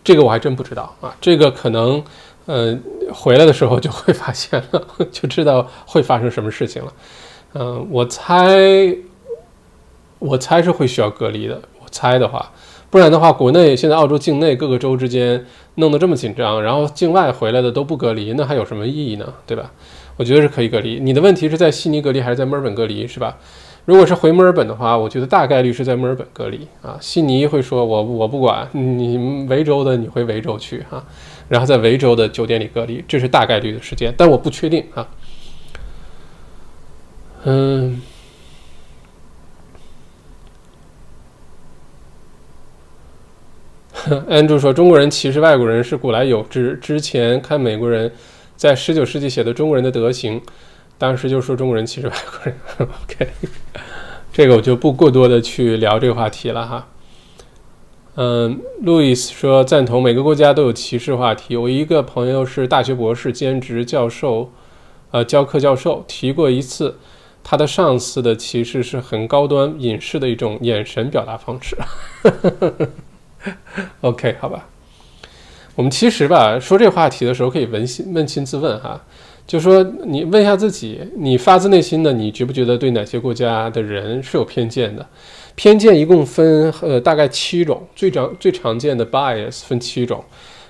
[0.03, 1.15] 这个我还真不知道啊。
[1.19, 2.03] 这个可能，
[2.45, 2.77] 呃，
[3.13, 6.93] 回来的时候就会发现了，就知道会发生什么事情了。
[7.53, 8.95] 嗯，我猜，
[10.19, 11.61] 我猜是会需要隔离的。
[11.79, 12.51] 我猜的话。
[12.89, 15.45] 不然的话，国内现在澳洲境内各个州之间
[15.75, 19.33] 弄得这么紧张，然后境外回来的都不隔离，那还有什么意义呢？
[19.47, 19.71] 对吧？
[20.17, 20.99] 我觉得是可以隔离。
[20.99, 23.37] 你的问题是在悉尼隔离还是在墨尔本隔离，是吧？
[23.85, 26.97] 如果是回墨尔本的话，我觉得大概率是在墨尔本隔离啊。
[26.99, 31.01] 悉尼会说我我不管你维州的，你回维州去哈，
[31.47, 35.07] 然后在维州的酒店里隔离，这是大概率的时间，但我不确定啊。
[37.43, 38.01] 嗯。
[44.27, 46.75] 安住说：“中国人歧视外国人是古来有之。
[46.81, 48.11] 之前看美国人
[48.55, 50.41] 在十九世纪写的中国人的德行，
[50.97, 52.55] 当时就说中国人歧视外国人。
[53.03, 53.27] OK，
[54.33, 56.87] 这个我就不过多的去聊这个话题了哈。
[58.15, 61.55] 嗯，路易斯说赞同每个国家都有歧视话题。
[61.55, 64.51] 我一个朋友是大学博士兼职教授，
[65.11, 66.97] 呃，教课教授提过一次，
[67.43, 71.75] 他的上司的歧视是很高端隐士的一种眼神表达方式。”
[74.01, 74.67] OK，好吧，
[75.75, 79.01] 我们其实吧说这话题的时候，可以扪心扪心自问哈，
[79.47, 85.05] 就说你问一下自己，你发自内心的，你觉不觉得对哪些国家的人是有偏见的？
[85.55, 90.23] 偏见一共分呃大概七种，最常最常见的 bias 分七种，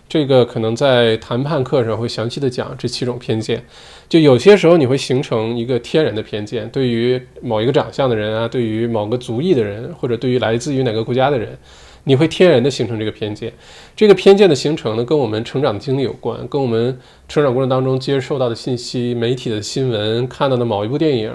[0.08, 3.64] 这个可能在谈判课上会详细的讲这七种偏见。
[4.12, 11.58] 就有些时候你会形成一个天然的偏见，对于某一个长相的人啊，对于某个族裔的人，或者对于来自于哪个国家的人。
[12.04, 13.54] 你会天然的形成这个偏见，
[13.96, 17.00] 这个偏见的形成呢，跟我们成长的经历有关，跟我们
[17.30, 21.32] 成长过程当中接受到的信息、媒体的新闻、看到的某一部电影、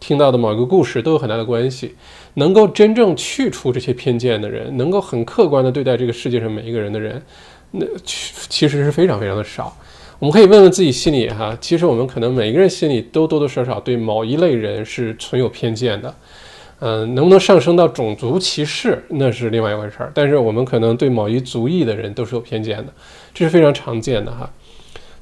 [0.00, 1.96] 听到的某一个故事都有很大的关系。
[2.34, 7.20] 能够真正去除这些偏见的人，能够很客观的对待这个世界上每一个人的人，
[7.72, 9.76] 那其实是非常非常的少。
[10.18, 16.14] 我们可以问问自己心里哈，其实我们可能每一个人心里都多多少少对某一类人是存有偏见的。
[16.78, 20.12] 嗯，能不能上升到种族歧视，那是另外一回事儿。
[20.14, 22.92] 但是我们可能对某一族裔的人都是有偏见的，
[23.32, 24.50] 这是非常常见的哈。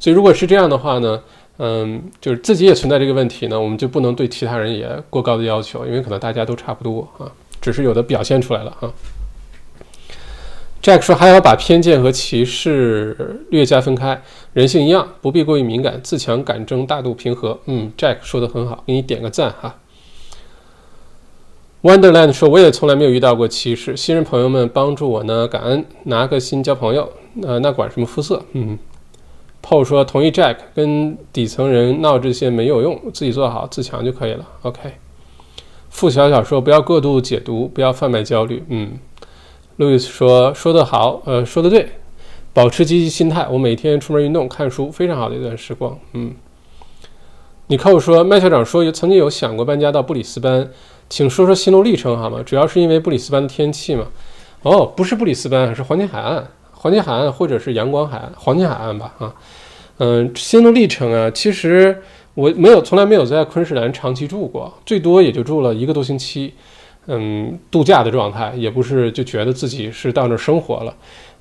[0.01, 1.23] 所以如果是这样的话呢，
[1.59, 7.31] 嗯，就是自己也存在这个问题呢，我们就不能对其他人也过高的要求，因为可能大家都差不多啊，
[7.61, 8.93] 只是有的表现出来了哈。
[10.85, 14.21] Jack 说还要把偏见和歧视略加分开，
[14.53, 17.59] 人性一样，不必过于敏感，自强敢争，大度平和。
[17.65, 19.77] 嗯，Jack 说的很好，给你点个赞哈。
[21.81, 25.83] Wonderland 说：“我也从来没有遇到过歧视，新人朋友们帮助我呢，感恩。
[26.03, 27.11] 拿个心交朋友，
[27.43, 28.43] 呃，那管什么肤色？
[28.53, 28.79] 嗯。
[29.63, 34.47] Paul 说：同意 Jack，跟底层人闹这些没有用，自己做好自强就可以了。
[34.61, 34.93] OK。
[35.89, 38.63] 付小小说：不要过度解读，不要贩卖焦虑。
[38.69, 38.99] 嗯。
[39.77, 41.89] 路易斯说：说得好，呃，说得对，
[42.53, 43.49] 保持积极心态。
[43.51, 45.99] 我每天出门运动、看书，非常好的一段时光。
[46.13, 46.33] 嗯。
[47.67, 50.71] 你看我说，麦校长说有曾经有想过搬家到布里斯班，
[51.09, 52.41] 请说说心路历程好吗？
[52.45, 54.07] 主要是因为布里斯班的天气嘛。
[54.63, 59.13] 哦，不是布里斯班，是黄金海岸，黄金海岸或者是阳光海岸，黄金海岸吧？
[59.19, 59.35] 啊，
[59.99, 62.01] 嗯，心路历程啊，其实
[62.35, 66.55] 我没有，从来没有在昆士兰长期住过，最多也就住了一个多星期。
[67.07, 70.95] 嗯，度假的状态，也不是就觉得自己是到那儿生活了。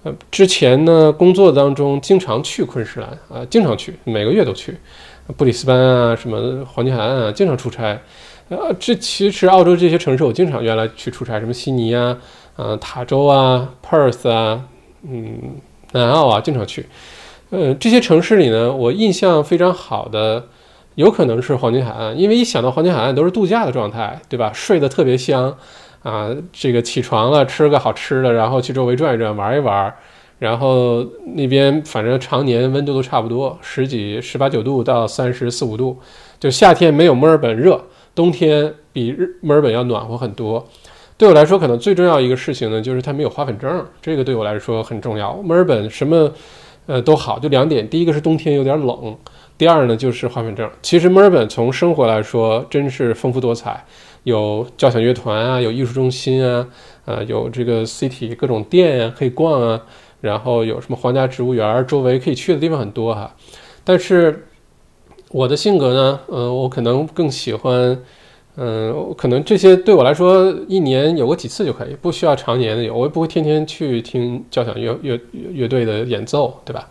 [0.04, 4.76] 呃，之前呢，工作当中经常去昆士兰啊，经常去，每个月都去
[5.38, 7.98] 布里斯班啊，什么黄金海岸啊，经常出差。
[8.50, 12.18] 呃，这其实澳洲这些城市，我经常原来去出差，什么悉尼啊，
[12.58, 14.62] 呃，塔州啊，Perth 啊，
[15.10, 15.56] 嗯，
[15.94, 16.86] 南澳啊，经常去。
[17.52, 20.48] 呃，这些城市里呢，我印象非常好的。
[20.96, 24.52] 有可能是黄金海岸，因为一想到黄金海岸都是度假的状态，对吧？
[24.54, 25.56] 睡得特别香，
[26.04, 29.94] 啊，这个起床了吃个好吃的，然后去周围转一转玩一玩，
[30.40, 31.04] 然后
[31.36, 35.98] 那边反正常年温度都差不多，十几、十八九度到三十四五度，
[36.40, 37.82] 就夏天没有墨尔本热，
[38.14, 40.68] 冬天比日墨尔本要暖和很多。
[41.18, 45.34] 对我来说，可能最重要一个事情呢，就是它没有花粉症，这个对我来说很重要。
[45.36, 46.30] 墨尔本什么
[46.86, 49.16] 呃都好，就两点，第一个是冬天有点冷。
[49.64, 50.70] 第二呢，就是花粉症。
[50.82, 53.82] 其实墨尔本从生活来说，真是丰富多彩，
[54.24, 56.68] 有交响乐团啊，有艺术中心啊，
[57.06, 59.82] 呃，有这个 city 各种店啊可以逛啊，
[60.20, 63.34] 然后有什么皇家植物园，周围可以去的地方很多哈。
[63.86, 64.48] 但是
[65.30, 67.98] 我的性格呢，呃，我可能更喜欢，
[68.58, 75.18] 嗯，可能这些对我来说，一年有个几次就可以，不需要常年的有，我也不会天天去听交响乐乐
[75.54, 76.90] 乐队的演奏，对吧？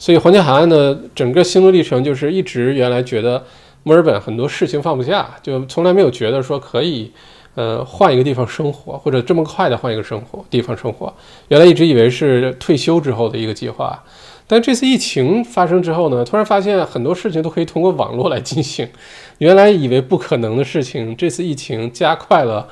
[0.00, 3.44] 所以黄金海岸的整个心路历程就是一直原来觉得
[3.82, 7.12] 墨尔本很多事情放不下，就从来没有觉得说可以，
[7.54, 11.12] 呃，换一个地方生活或者这么快的换一个生活地方生活。
[11.48, 14.02] 原来一直以为是退休之后的一个计划，
[14.46, 18.88] 但这次疫情发生之后呢，突然发现很多事情都可以通过网络来进行。
[19.36, 22.66] 原来以为不可能的事情，这次疫情加快了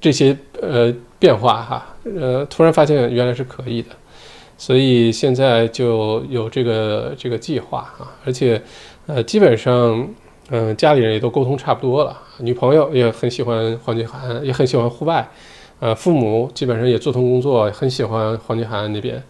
[0.00, 3.88] 这些呃变化哈，呃，突然发现原来是可以的。
[4.58, 8.60] 所以现在就有这个这个计划啊，而且，
[9.06, 10.06] 呃，基本上，
[10.50, 15.26] 嗯，家里人也都沟通差不多了，女朋友也很喜欢黄金海岸，也很喜欢户外，
[15.78, 19.22] 呃，父母基本上也做通工作，很喜欢黄金海岸那边，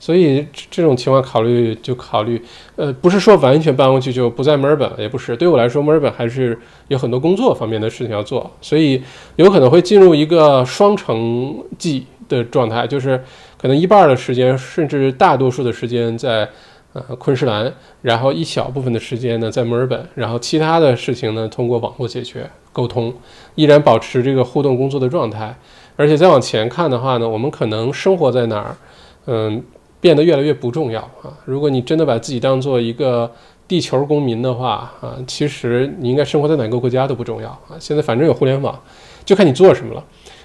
[0.00, 2.42] 所以这种情况考虑就考虑，
[2.74, 6.58] 呃，不是说完全搬过去就不在墨尔本，也不是，对我来说，墨尔本还是
[6.88, 9.00] 有很多工作方面的事情要做，所以
[9.36, 12.04] 有可能会进入一个双城记
[12.36, 13.22] 的状态，就是。
[13.58, 16.48] 可能一半的时间，甚至大多数的时间在
[16.94, 23.14] 呃昆士兰，然后一小部分的时间呢在墨尔本，然后其他的事情呢通过网络解决沟通，
[23.54, 25.56] 依然保持这个互动工作的状态。
[25.94, 28.76] 而且再往前看的话呢，我们可能生活在哪儿，
[29.26, 29.62] 嗯，
[30.00, 31.30] 变得越来越不重要啊。
[31.44, 33.30] 如果你真的把自己当做一个
[33.68, 37.78] 地球公民的话啊，其实你应该生活在哪个国家都不重要啊。
[37.78, 38.76] 现在反正有互联网，
[39.24, 40.02] 就看你做什么了。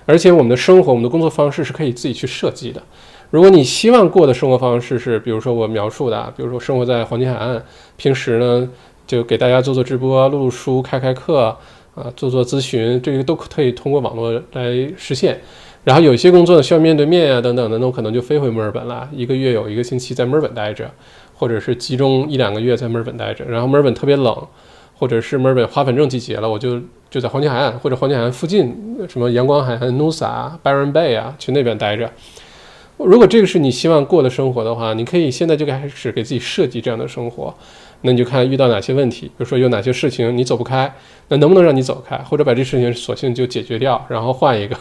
[0.07, 2.81] 而且我们的生活，我们的工作方式是可以自己去设计的。
[3.29, 7.61] 如果你希望过的生活方式是，比如说我描述的，比如说生活在黄金海岸，
[7.97, 8.67] 平时呢
[9.05, 11.55] 就给大家做做直播、录录书、开开课
[11.93, 15.41] 啊，做做咨询，这个都可以通过网络来实现。
[15.83, 20.89] 然后有些工作呢需要面对面啊等等的，那我可能就飞回墨尔本了，一个月有一个星期在墨尔本待着，
[21.33, 23.43] 或者是集中一两个月在墨尔本待着。
[23.43, 24.47] 然后墨尔本特别冷，
[24.97, 32.11] 或者是墨尔本花粉症季节了，我就就在黄金海岸或者黄金海岸附近，什么阳光海岸、Nusa、Byron Bay 啊，去那边待着。
[32.97, 37.53] 如果这个是你希望过的生活的话，你可以现在就开始给自己设计这样的生活。
[38.01, 40.91] 那你就看遇到哪些问题，比如说有哪些事情你走不开，
[41.29, 44.75] 那能不能让你走开，或者把这事情索性就解决掉，然后换一个，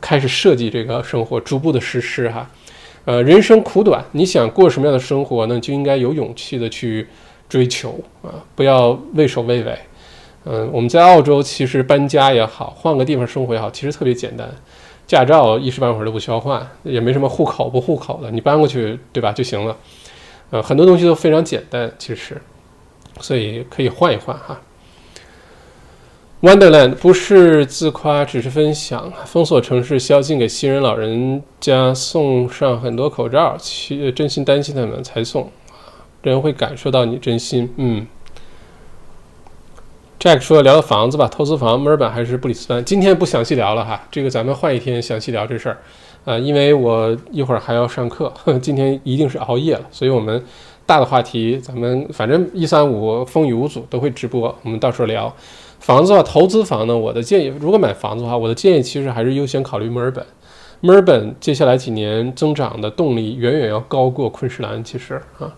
[0.00, 2.48] 开始设计这个生活，逐步的实施哈。
[3.04, 5.60] 呃，人生苦短，你想过什么样的生活呢？
[5.60, 7.06] 就应该有勇气的去
[7.48, 9.78] 追求啊，不要畏首畏尾。
[10.44, 14.48] 嗯，我们在澳洲其实搬家也好，换个地方生活也好，其实特别简单。
[15.06, 19.76] 驾照一时半会儿都不需要换，也没什么户口不户口的，你搬过去对吧就行了。
[20.50, 22.40] 呃，很多东西都非常简单，其实，
[23.20, 24.60] 所以可以换一换哈。
[26.42, 29.10] Wonderland 不是自夸，只是分享。
[29.24, 35.50] 封锁城市，宵禁给新人老人家送上很多口罩，其真心担心他们才送，
[36.30, 38.06] 人会感受到你真心，嗯。
[40.18, 42.82] Jack 说：“聊聊房子吧，投资房，墨尔本还是布里斯班？
[42.82, 45.76] 今天不详细聊了哈，这个咱们换一天详细聊这事儿。
[46.24, 50.42] 呃，因为我一会儿还要上课， 今天一定是熬夜了，所以我们
[50.86, 55.30] 大的话题，咱们反正一三五风雨无阻都会直播，我们到时候聊
[55.78, 56.22] 房子吧。
[56.22, 60.24] 投资房呢，我的建议，如果买房子的话，我的建议其实还是优先考虑墨尔本。
[60.80, 65.52] 墨尔本接下来几年增长的动力远远要高过昆士兰，其实啊。”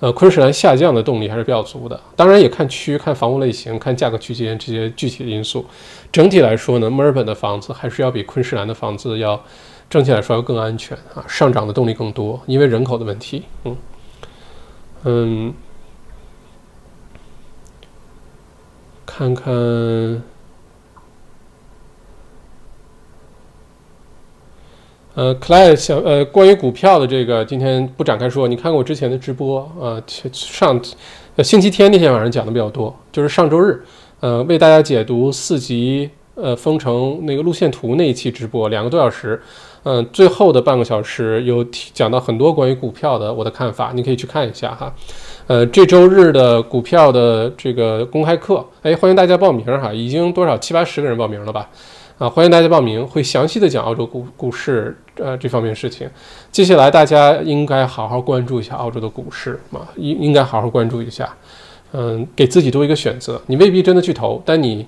[0.00, 2.00] 呃，昆士兰下降的动力还是比较足的。
[2.14, 5.66] 当然也看区、看房屋类型、看价格区间这些具体的因素。
[6.12, 9.40] 整体来说呢，墨尔本的房子还是要比昆士兰的房子要
[9.90, 13.42] 整体来说要更安全啊，上涨的动力更多，因为人口的问题。
[13.64, 13.76] 嗯
[15.04, 15.54] 嗯，
[19.04, 20.22] 看看。
[25.18, 28.46] 呃，Clay 想呃，关于股票的这个，今天不展开说。
[28.46, 30.00] 你看过我之前的直播啊？
[30.30, 30.80] 上
[31.38, 33.82] 星期天那天晚上讲的比较多，就是上周日，
[34.20, 39.42] 呃，为大家解读四级呃封城那个路线图那一期直播，两个多小时。
[39.82, 44.94] 嗯，最后的半个小时有讲到很多关于股票的我的看法，你可以去看一下哈。
[45.48, 51.68] 呃，这周日的股票的这个公开课，哎，欢迎大家报名哈，已经多少七八十个人报名了吧？
[52.18, 56.10] 啊，欢迎大家报名，会详细的讲澳洲股股市，呃，这方面事情。
[56.50, 61.32] 接下来大家应该好好关注一下澳洲的股市嘛，应应该好好关注一下，
[61.92, 63.40] 嗯，给自己多一个选择。
[63.46, 64.84] 你未必真的去投，但你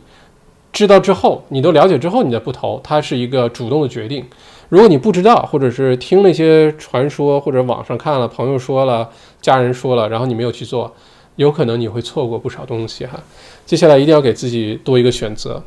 [0.73, 4.25] 知道之后，你都了解之后，你再不投，它是一个主动的决定。
[4.69, 9.09] 如果你不知道，或者是听那些传说，或者网上看了，朋友说了，
[9.41, 10.93] 家人说了，然后你没有去做，
[11.37, 13.21] 有可能你会错过不少东西哈。
[13.65, 15.63] 接下来一定要给自己多一个选择，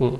[0.00, 0.12] 嗯。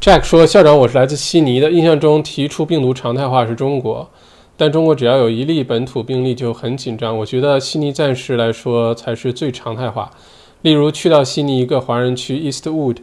[0.00, 1.68] Jack 说：“校长，我是来自悉尼的。
[1.70, 4.08] 印象中提出病毒常态化是中国，
[4.56, 7.16] 但中国只要有一例本土病例就很紧张。
[7.18, 10.10] 我觉得悉尼暂时来说才是最常态化。
[10.62, 12.98] 例如去到悉尼一个华人区 Eastwood，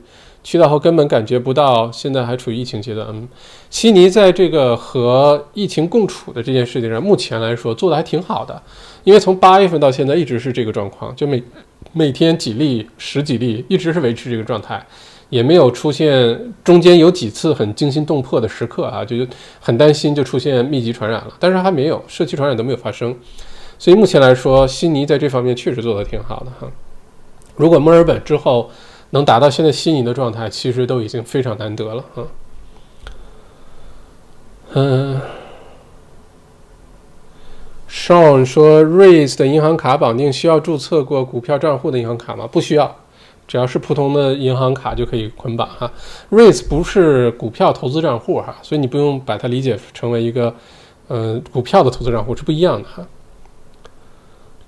[0.46, 3.06] 去到后根本感觉不到现在还处于疫情阶段。
[3.12, 3.28] 嗯，
[3.70, 8.62] 悉尼在这个和疫情共处的这件事情上，目前来说做的还挺好的。
[9.04, 11.44] 因为从八月份到现在一直是这个状况，就每
[11.92, 14.82] 每天几例、十几例，一直是维持这个状态。”
[15.34, 19.16] 也没有出现中间有几次很惊心动魄的时刻啊，就
[19.60, 23.18] 很担心就出现密集传染了，但是还没有社区传染都没有发生，
[23.80, 26.72] 所以目前来说，悉尼在这方面确实做得挺好的哈。
[27.56, 28.70] 如果墨尔本之后
[29.10, 32.22] 能达到现在悉尼的状态，其实都已经非常难得了啊。
[34.76, 35.20] 嗯
[37.90, 42.46] ，Sean 说，Raise 的银行卡绑定需要注册过股票账户的银行卡吗？
[42.46, 42.96] 不需要。
[43.48, 45.92] 只要是普通的银行卡就可以捆绑哈
[46.32, 50.56] ，Raise 不是股票投资账户哈，所以你不用把它理解成为一个，
[51.08, 53.06] 呃，股票的投资账户是不一样的哈。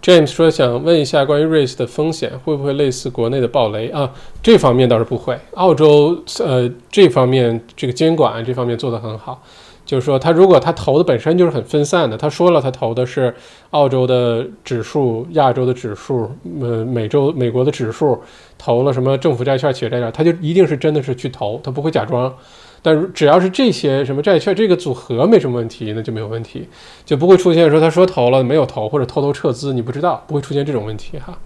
[0.02, 4.12] James 说想问一下关于 Raise 的风险会不会类似国内的暴雷啊？
[4.44, 9.42] 这方面倒是不会，澳洲呃这方面这个监管这方面做得很好。
[9.86, 13.34] 就是说，他如果他投的本身就是很分散的，他说了他投的是
[13.70, 18.20] 澳洲的指数、亚洲的指数、呃美洲美国的指数，
[18.58, 22.34] 投了什么政府债券、企业债券，他就一定是真的是去投，他不会假装。
[22.82, 26.68] 但只要是这些什么债券这个组合没什么问题，那就没有问题，
[27.04, 31.38] 就不会出现说他说投了没有投或者偷偷撤资，你不知道，不会出现这种问题哈。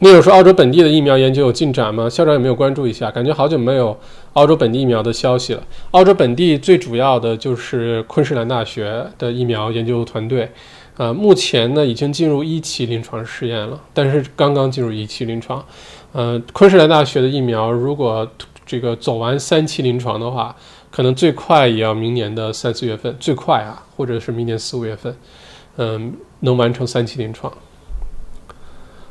[0.00, 2.08] 你有说澳洲本地的疫苗研究有进展吗？
[2.08, 3.10] 校长有没有关注一下？
[3.10, 3.98] 感觉好久没有
[4.34, 5.62] 澳洲本地疫苗的消息了。
[5.90, 10.48] 澳洲本地最主要的就是昆士兰大学的疫苗研究团队，
[10.96, 15.64] 啊，目前呢已经进入一期临床试验了，但是刚刚进入一期临床。
[16.12, 18.24] 呃，昆士兰大学的疫苗如果
[18.64, 20.54] 这个走完三期临床的话，
[20.92, 25.16] 可能最快也要明年的三四月份，最快啊，或者是明年四五月份，
[25.76, 27.52] 嗯，能完成三期临床。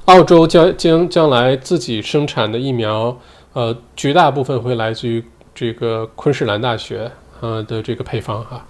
[0.07, 3.17] 澳洲将将将来自己生产的疫苗，
[3.51, 5.21] 呃，绝大部分会来自于
[5.53, 8.65] 这个昆士兰大学呃的这个配方哈。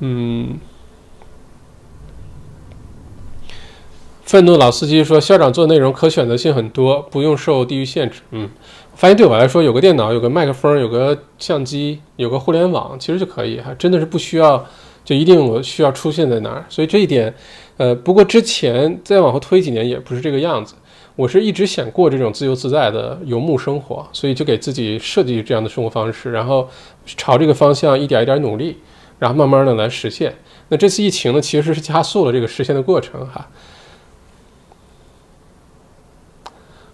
[0.00, 0.58] 嗯，
[4.24, 8.22] 愤怒老司机说，校长做内容可选择性很多，不用受地域限制。
[8.32, 8.50] 嗯，
[8.96, 14.66] 发现对我来说，有个电脑，有个麦克风，有个相机，有个互联网，其实就可以哈，真的是不需要
[15.04, 16.66] 就一定我需要出现在哪儿。
[16.68, 17.32] 所以这一点。
[17.78, 20.74] 呃，不过之前再往后推几年也不是这个样子。
[21.16, 26.68] 我是一直想过这种自由自在的游牧生活，所以就给自己设计这样的生活方式，然后
[27.06, 28.76] 朝这个方向一点一点努力，
[29.18, 30.32] 然后慢慢的来实现。
[30.68, 33.48] 那这次疫情呢，其实是加速了这个实现的过程哈。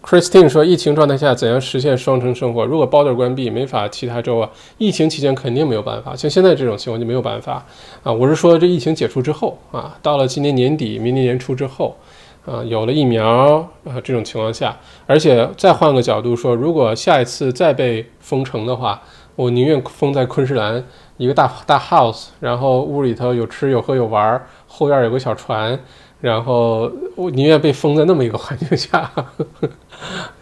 [0.07, 2.63] Christine 说：“疫情状态下怎样实现双城生活？
[2.67, 4.51] 如果 border 关闭，没法其他州啊。
[4.77, 7.65] 疫情期间肯定没有办法，像现在这种情况就没有办法
[8.03, 8.13] 啊。
[8.13, 11.97] 我是说，这疫情解除之后啊，到了今年年底、明年年初之后
[12.45, 14.77] 啊，有了疫苗啊，这种情况下，
[15.07, 19.03] 而且再换个角度说，如果下一次再被封城的话，
[19.37, 20.85] 我宁愿封在昆士兰
[21.17, 25.81] 一个大大 house，然后屋里头有吃有喝有玩，后院有个小船。”
[26.25, 29.11] 然后我宁愿被封在那么一个环境下，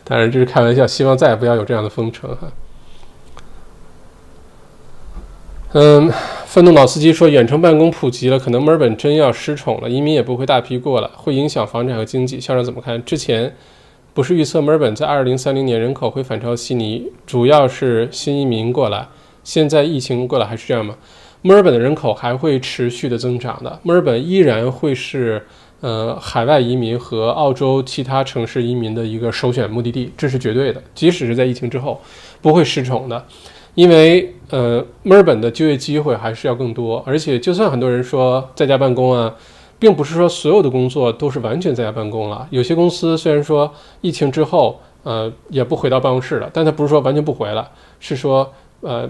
[0.04, 2.52] 当然这是开玩笑，希望再也不要有这样的封城哈。
[5.72, 6.08] 嗯，
[6.46, 12.38] 愤怒老司机说，远程办公普及了，可能墨尔本真要失宠了，移民也不会大批过来，会影响房产和经济。
[12.38, 13.04] 校长怎么看？
[13.04, 13.56] 之前
[14.14, 19.08] 不是预测墨尔本在二零三零年人口会反超悉尼，主要是新移民过来，
[19.42, 20.94] 现在疫情过来还是这样吗？
[21.44, 25.44] 墨尔本的人口还会持续的增长的，墨尔本依然会是
[25.82, 30.82] 呃海外移民和澳洲其他城市移民的一个首选目的地，这是绝对的。
[30.94, 32.00] 即使是在疫情之后，
[32.40, 33.22] 不会失宠的，
[33.74, 39.34] 因为呃墨尔本的就业机会还是要更多，而且就算很多人说在家办公啊，
[39.78, 42.46] 并不是说所有的工作都是完全在家办公了。
[42.50, 43.70] 有些公司虽然说
[44.00, 47.68] 疫情之后呃也不回到办公室了，但它不是说完全不回了，
[48.00, 48.50] 是说。
[48.82, 49.08] 呃，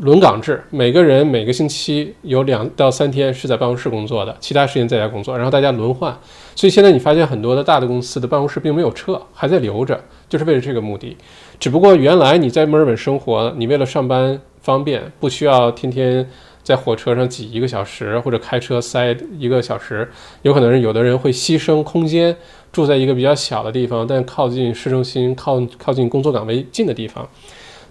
[0.00, 6.12] 轮岗制，每个人每个星期有两到三天是在办公室工作的，其他时间在家工作，然后大家轮换。
[6.56, 11.16] 所以现在你发现很多的大的公司的办公室并没有撤，还在留着，就是为了这个目的。
[11.60, 16.28] 只不过原来你在墨尔本生活，你为了上班方便，不需要天天
[16.64, 20.10] 在火车上挤一个小时，或者开车塞一个小时，
[20.42, 22.36] 有可能是有的人会牺牲空间，
[22.72, 27.28] 住在一个比较小的地方，但靠近市中心、靠靠近工作岗位近的地方。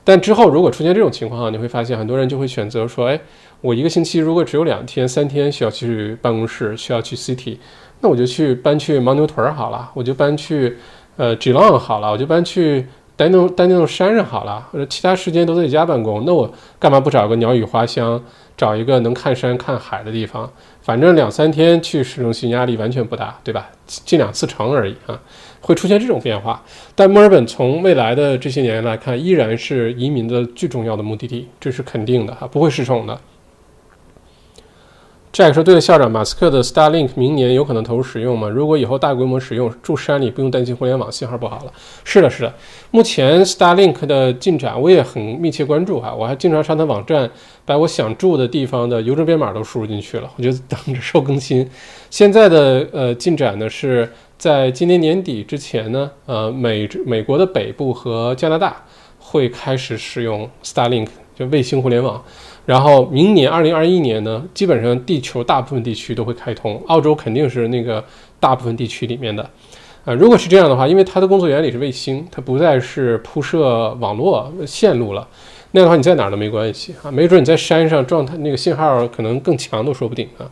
[0.03, 3.21] 但之后如果出现这种情况，你会发现很多人就会选择说：“哎，
[3.61, 7.57] 我一个星期如果只有两天、三天需要去办公室，需要去 city，
[7.99, 10.77] 那我就去搬去牦牛屯好了，我就搬去
[11.17, 16.23] 呃 Geelong 好了，我就搬去丹东丹东山上好了，或者其他时间都在家办公。
[16.25, 18.19] 那我干嘛不找个鸟语花香，
[18.57, 20.51] 找一个能看山看海的地方？
[20.81, 23.69] 反正两三天去市中心压力完全不大，对吧？
[23.85, 25.19] 进两次城而已啊。”
[25.61, 26.61] 会出现这种变化，
[26.95, 33.17] 但墨尔本从未来的这些年来看，依然是移民的最重要的目的地，这是肯定的哈，不会失宠的。
[35.31, 38.49] Jack 说：“对了，校长，马斯克的 Starlink 明年有可能投入使用吗？
[38.49, 41.71] 如果以后大规模使用，住山里不用担心互联网信号不好了。”
[42.03, 42.53] 是的，是的。
[42.91, 47.31] 目前 Starlink 的进展我也很密切关注哈，我还经常上他网站，
[47.63, 51.65] 把我想住的地方的邮政编码都输入进去了，我就等着收更新。
[52.09, 54.11] 现在的呃进展呢是。
[54.41, 58.75] 在今年年底之前呢，呃，美美国的北部和加拿大
[59.19, 62.19] 会开始使用 Starlink 就卫星互联网，
[62.65, 68.03] 然后明年二零二一年呢，基本上地球大部分地区都会开通，澳洲肯定是那个
[68.39, 69.47] 大部分地区里面的，
[70.05, 75.27] 啊，如果是这样的话，因为它的工作原理是卫星，它不再是铺设网络线路了，
[75.73, 80.49] 那样的话你在哪儿都没关系啊，没准你在山上状态那个信号可能更强都说不定啊。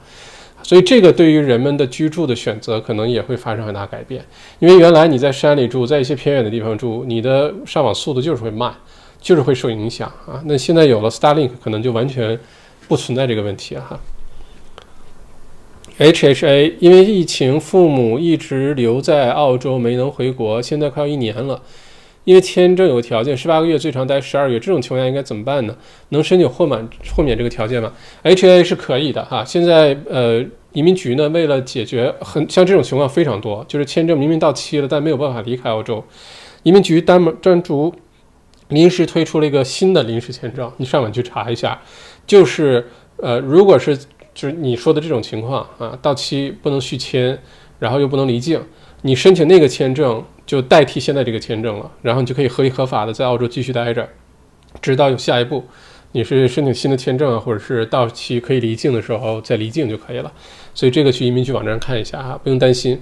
[0.70, 4.24] 所以，这个对于人们的居住的选择，可能也会发生很大改变。
[4.59, 8.72] 因为原来你在山里住，在一些偏远的地方住，你的上网速度就是会慢，
[9.20, 10.39] 就是会受影响啊。
[10.45, 12.39] 那现在有了 Starlink，可能就完全
[12.88, 13.99] 不存在这个问题了哈。
[15.97, 21.59] H H A，因为疫情，父母一直留在澳洲，没能回国，现在快要一年了。
[22.30, 25.75] 因为签证有个条件，十八个月最长待十二月，这种情况下应该怎么办呢？
[26.09, 29.43] 能申请豁免豁免这个条件吗？H A 是可以的哈。
[29.43, 36.05] 现在呃，移民局呢为了解决很像这种情况非常多，就是签证明明到期了，但没有办法离开澳洲，
[36.61, 37.91] 移民局单门专注
[38.67, 41.82] 临时推出了一个新的临时签证，你上网去查一下，
[42.27, 42.86] 就是
[43.17, 43.97] 呃，如果是
[44.36, 47.41] 就是你说的这种情况啊，到期不能续签，
[47.80, 48.61] 然后又不能离境，
[49.01, 50.23] 你申请那个签证。
[50.49, 54.09] 就代替现在这个签证了，然后你就可以合理合法的在澳洲继续待着，
[54.81, 55.63] 直到有下一步，
[56.13, 60.33] 你是申请新的签证啊，或者是到期可以离境的时候再离境就可以了。
[60.73, 62.99] 所以这个去移民局网站看一下啊，不用担心。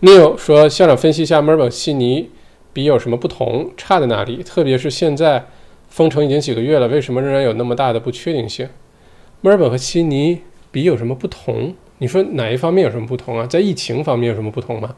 [0.00, 2.28] Neil 说，校长分析一下墨尔本、悉尼
[2.72, 4.42] 比有什么不同，差在哪里？
[4.42, 5.46] 特别是现在
[5.86, 8.68] 封城已经几个月了，为什么仍然有那么大的不确定性？
[9.40, 10.40] 墨尔本和悉尼
[10.72, 11.76] 比有什么不同？
[12.02, 13.46] 你说哪一方面有什么不同啊？
[13.46, 14.92] 在疫情方面有什么不同吗？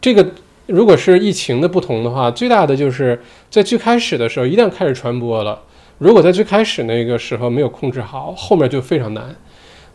[0.00, 0.26] 这个。
[0.66, 5.62] 如果是疫情的不同的话，最大的就是在最开始的时候，一旦开始传播了，
[5.98, 9.32] 如果在最开始那个时候没有控制好，后面就非常难。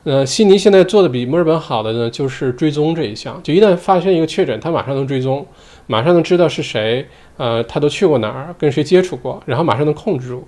[0.06, 5.46] 呃，悉尼现在做的比墨尔本好的呢，就是追踪这一项，就一旦发现一个确诊，他马上能追踪，
[5.88, 7.06] 马上能知道是谁，
[7.36, 10.47] 呃，他都去过哪儿，跟谁接触过，然后马上能控制住。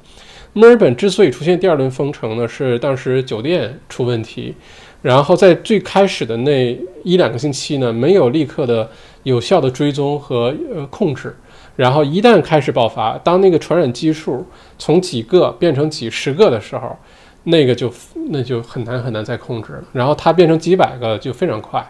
[0.53, 4.55] 墨尔本之所以出现第二轮封城呢，是当时酒店出问题。
[5.03, 8.89] 然后在最开始的那一两个星期呢，没有立刻的
[9.23, 11.35] 有效的追踪和呃控制，
[11.75, 14.45] 然后一旦开始爆发，当那个传染基数
[14.79, 16.97] 从几个变成几十个的时候，
[17.43, 17.93] 那个就
[18.29, 19.83] 那就很难很难再控制了。
[19.91, 21.85] 然后它变成几百个就非常快，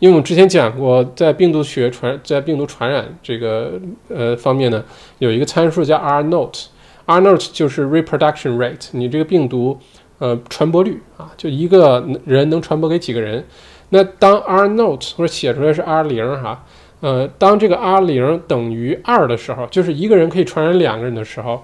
[0.00, 4.82] 因为我们之前讲过，在病毒学传在病毒传染这个呃方面呢，
[5.20, 9.78] 有一个参数叫 R note，R note 就是 reproduction rate，你这个病毒。
[10.18, 13.44] 呃，传播率啊，就一个人能传播给几个人？
[13.90, 16.64] 那当 R note 或者写出来是 R 零哈，
[17.00, 21.62] 呃，当这个 R 零等于二的时候，就是一个人可以传染两个人的时候，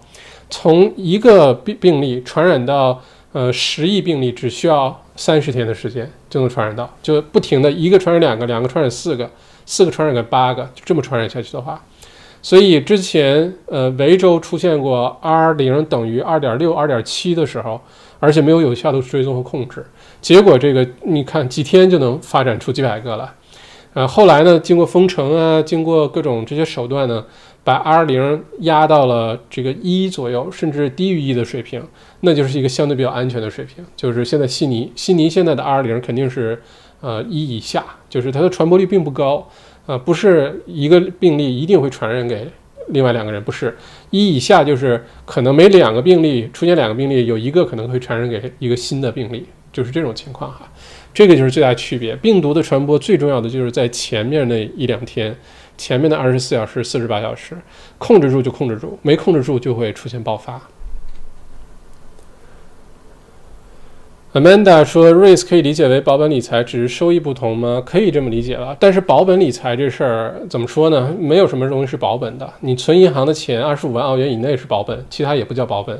[0.48, 3.02] 从一个病病例传染到
[3.32, 9.28] 呃，十亿病例只需要三十天的时间就能传染到，就不停的一个传染两个，两个传染四个，
[9.66, 11.82] 四个传染个八个，就这么传染下去的话，
[12.40, 17.80] 所以之前呃维州出现过 R 零等于二点六、二点七的时候，
[18.24, 19.84] 而且没有有效的追踪和控制，
[20.20, 23.34] 结果这个你看几天就能发展出几百个了，
[23.92, 27.24] 呃，后来呢，经过封城啊，经过各种这些手段呢。
[27.66, 31.82] 把 R 零压到了这个一左右，甚至低于一的水平，
[32.20, 33.82] 那就是一个相对比较安全的水平。
[33.96, 36.60] 就是现在悉尼，悉尼现在的 R 零肯定是
[37.00, 39.48] 呃一以下，就是它的传播率并不高，
[39.86, 42.46] 呃，不是一个病例一定会传染给
[42.88, 43.76] 另外两个人，不是
[44.10, 50.70] 一以下就是可能每两个病例出现两个病例，有一个可能会传染给一个新的病例，就是这种情况哈。
[51.12, 52.16] 这个就是最大区别。
[52.16, 55.36] 病毒的传播最重要的就是在前面那一两天。
[55.76, 57.56] 前面的二十四小时、四十八小时，
[57.98, 60.62] 控制住就控制住，没控制住就会出现爆发。
[64.34, 67.80] Amanda 说 r a c e 可以理解为保本理财，只是收益不同吗？
[67.86, 68.76] 可以这么理解了。
[68.80, 71.14] 但是保本理财这事儿怎么说呢？
[71.16, 72.52] 没有什么东西是保本的。
[72.58, 75.96] 你存银行的钱，二十五万澳元以内是保本，其他也不叫保本。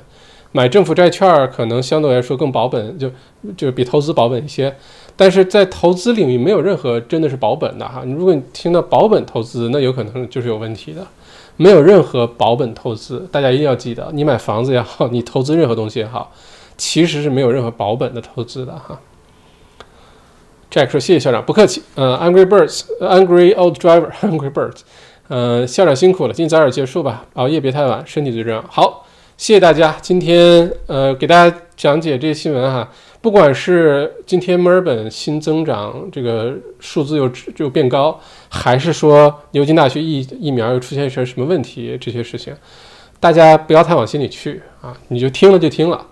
[0.51, 3.09] 买政府债券可能相对来说更保本，就
[3.57, 4.75] 就比投资保本一些。
[5.15, 11.07] 但是在投资领域没有任何真的是保本的哈，如果你听到保本投资，那有可能就是有问题的，
[11.57, 16.33] 没有任何保本投资，大家一定要记得，你买房子也好，你投资任何东西也好，
[16.77, 19.01] 其实是没有任何保本的投资的哈。
[20.71, 24.81] Jack 说：“谢谢校长，不客气。”呃，Angry Birds，Angry Old Driver，Angry Birds，
[25.29, 28.65] 呃，校长辛苦了，今天早点结束吧，熬夜别太晚，身体最重要。
[28.69, 29.07] 好，
[29.37, 32.91] 谢谢大家，今天呃给大家讲解这些新闻哈。
[33.21, 38.21] 不管是今天墨尔本新增长这个数字又就变高，
[38.51, 42.55] 还是说牛津大学疫疫苗又出现一些什么问题，这些事情，
[43.21, 44.95] 大家不要太往心里去啊！
[45.09, 46.07] 你就听了就听了，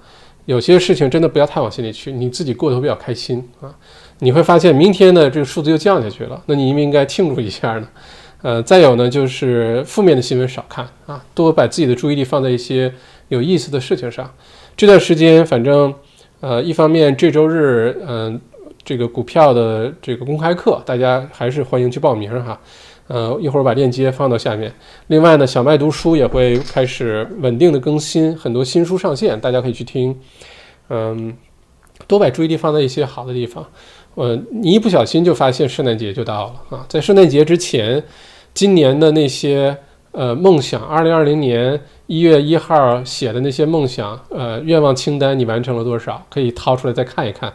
[0.44, 3.74] 有些事情真的不要太往心里去，你自己过得比较开心啊！
[4.18, 7.88] 你会发现明天的这个数字又降下去了，那你应不应该庆祝一下呢？
[8.42, 12.92] 呃，再有呢，就是负面的新闻少看啊，多把自己的注意力放在一些
[13.28, 14.32] 有意思的事情上。
[14.76, 15.94] 这段时间反正。
[16.44, 18.40] 呃，一方面这周日，嗯，
[18.82, 22.60] 这个股票的这个公开课，大家还是欢迎去报名哈。
[23.12, 24.72] 呃，一会儿把链接放到下面。
[25.08, 30.18] 另外呢，小麦读书也会开始稳定的更新，很多新书上线，大家可以去听。
[30.88, 31.36] 嗯，
[32.06, 33.66] 多把注意力放在一些好的地方。
[34.14, 38.02] 呃，你一不小心就发现圣诞节就到了啊，在圣诞节之前，
[38.54, 39.76] 今年的那些。
[40.14, 46.22] 呃，梦想，二零二零年一月一号写的那些梦想，呃，愿望清单，你完成了多少？
[46.28, 47.50] 可以掏出来再看一看，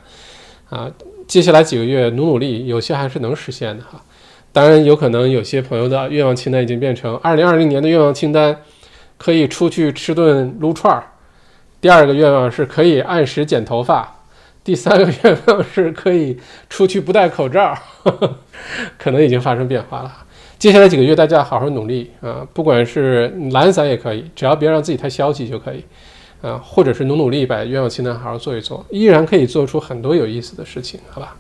[0.72, 0.90] 啊，
[1.28, 4.04] 接下来几个月努努力，有些还是能实现的哈。
[4.58, 8.58] 当然，有可能有些朋友的愿望清单已经变成二零二零年的愿望清单，
[9.16, 11.00] 可以出去吃顿撸串儿；
[11.80, 14.04] 第二个愿望是可以按时剪头发；
[14.64, 16.40] 第三个愿望是可以
[16.72, 17.78] 出去不戴口罩，
[18.98, 20.12] 可能已经发生变化了。
[20.58, 22.42] 接下来几个月，大家好好努力啊！
[22.52, 25.86] 不管是懒散也可以，只要别让自己太消极就可以，
[26.42, 31.36] 啊，或者是努努力把愿望清单好好做一做，依然可以做出很多有意思的事情，好吧？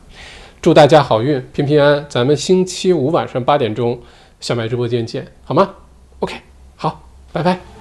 [0.68, 2.06] 祝大家好运，平平安安！
[2.10, 3.98] 咱们星期五晚上八点钟
[4.42, 5.76] 小麦直播间见，好吗
[6.20, 6.36] ？OK，
[6.76, 7.77] 好，拜拜。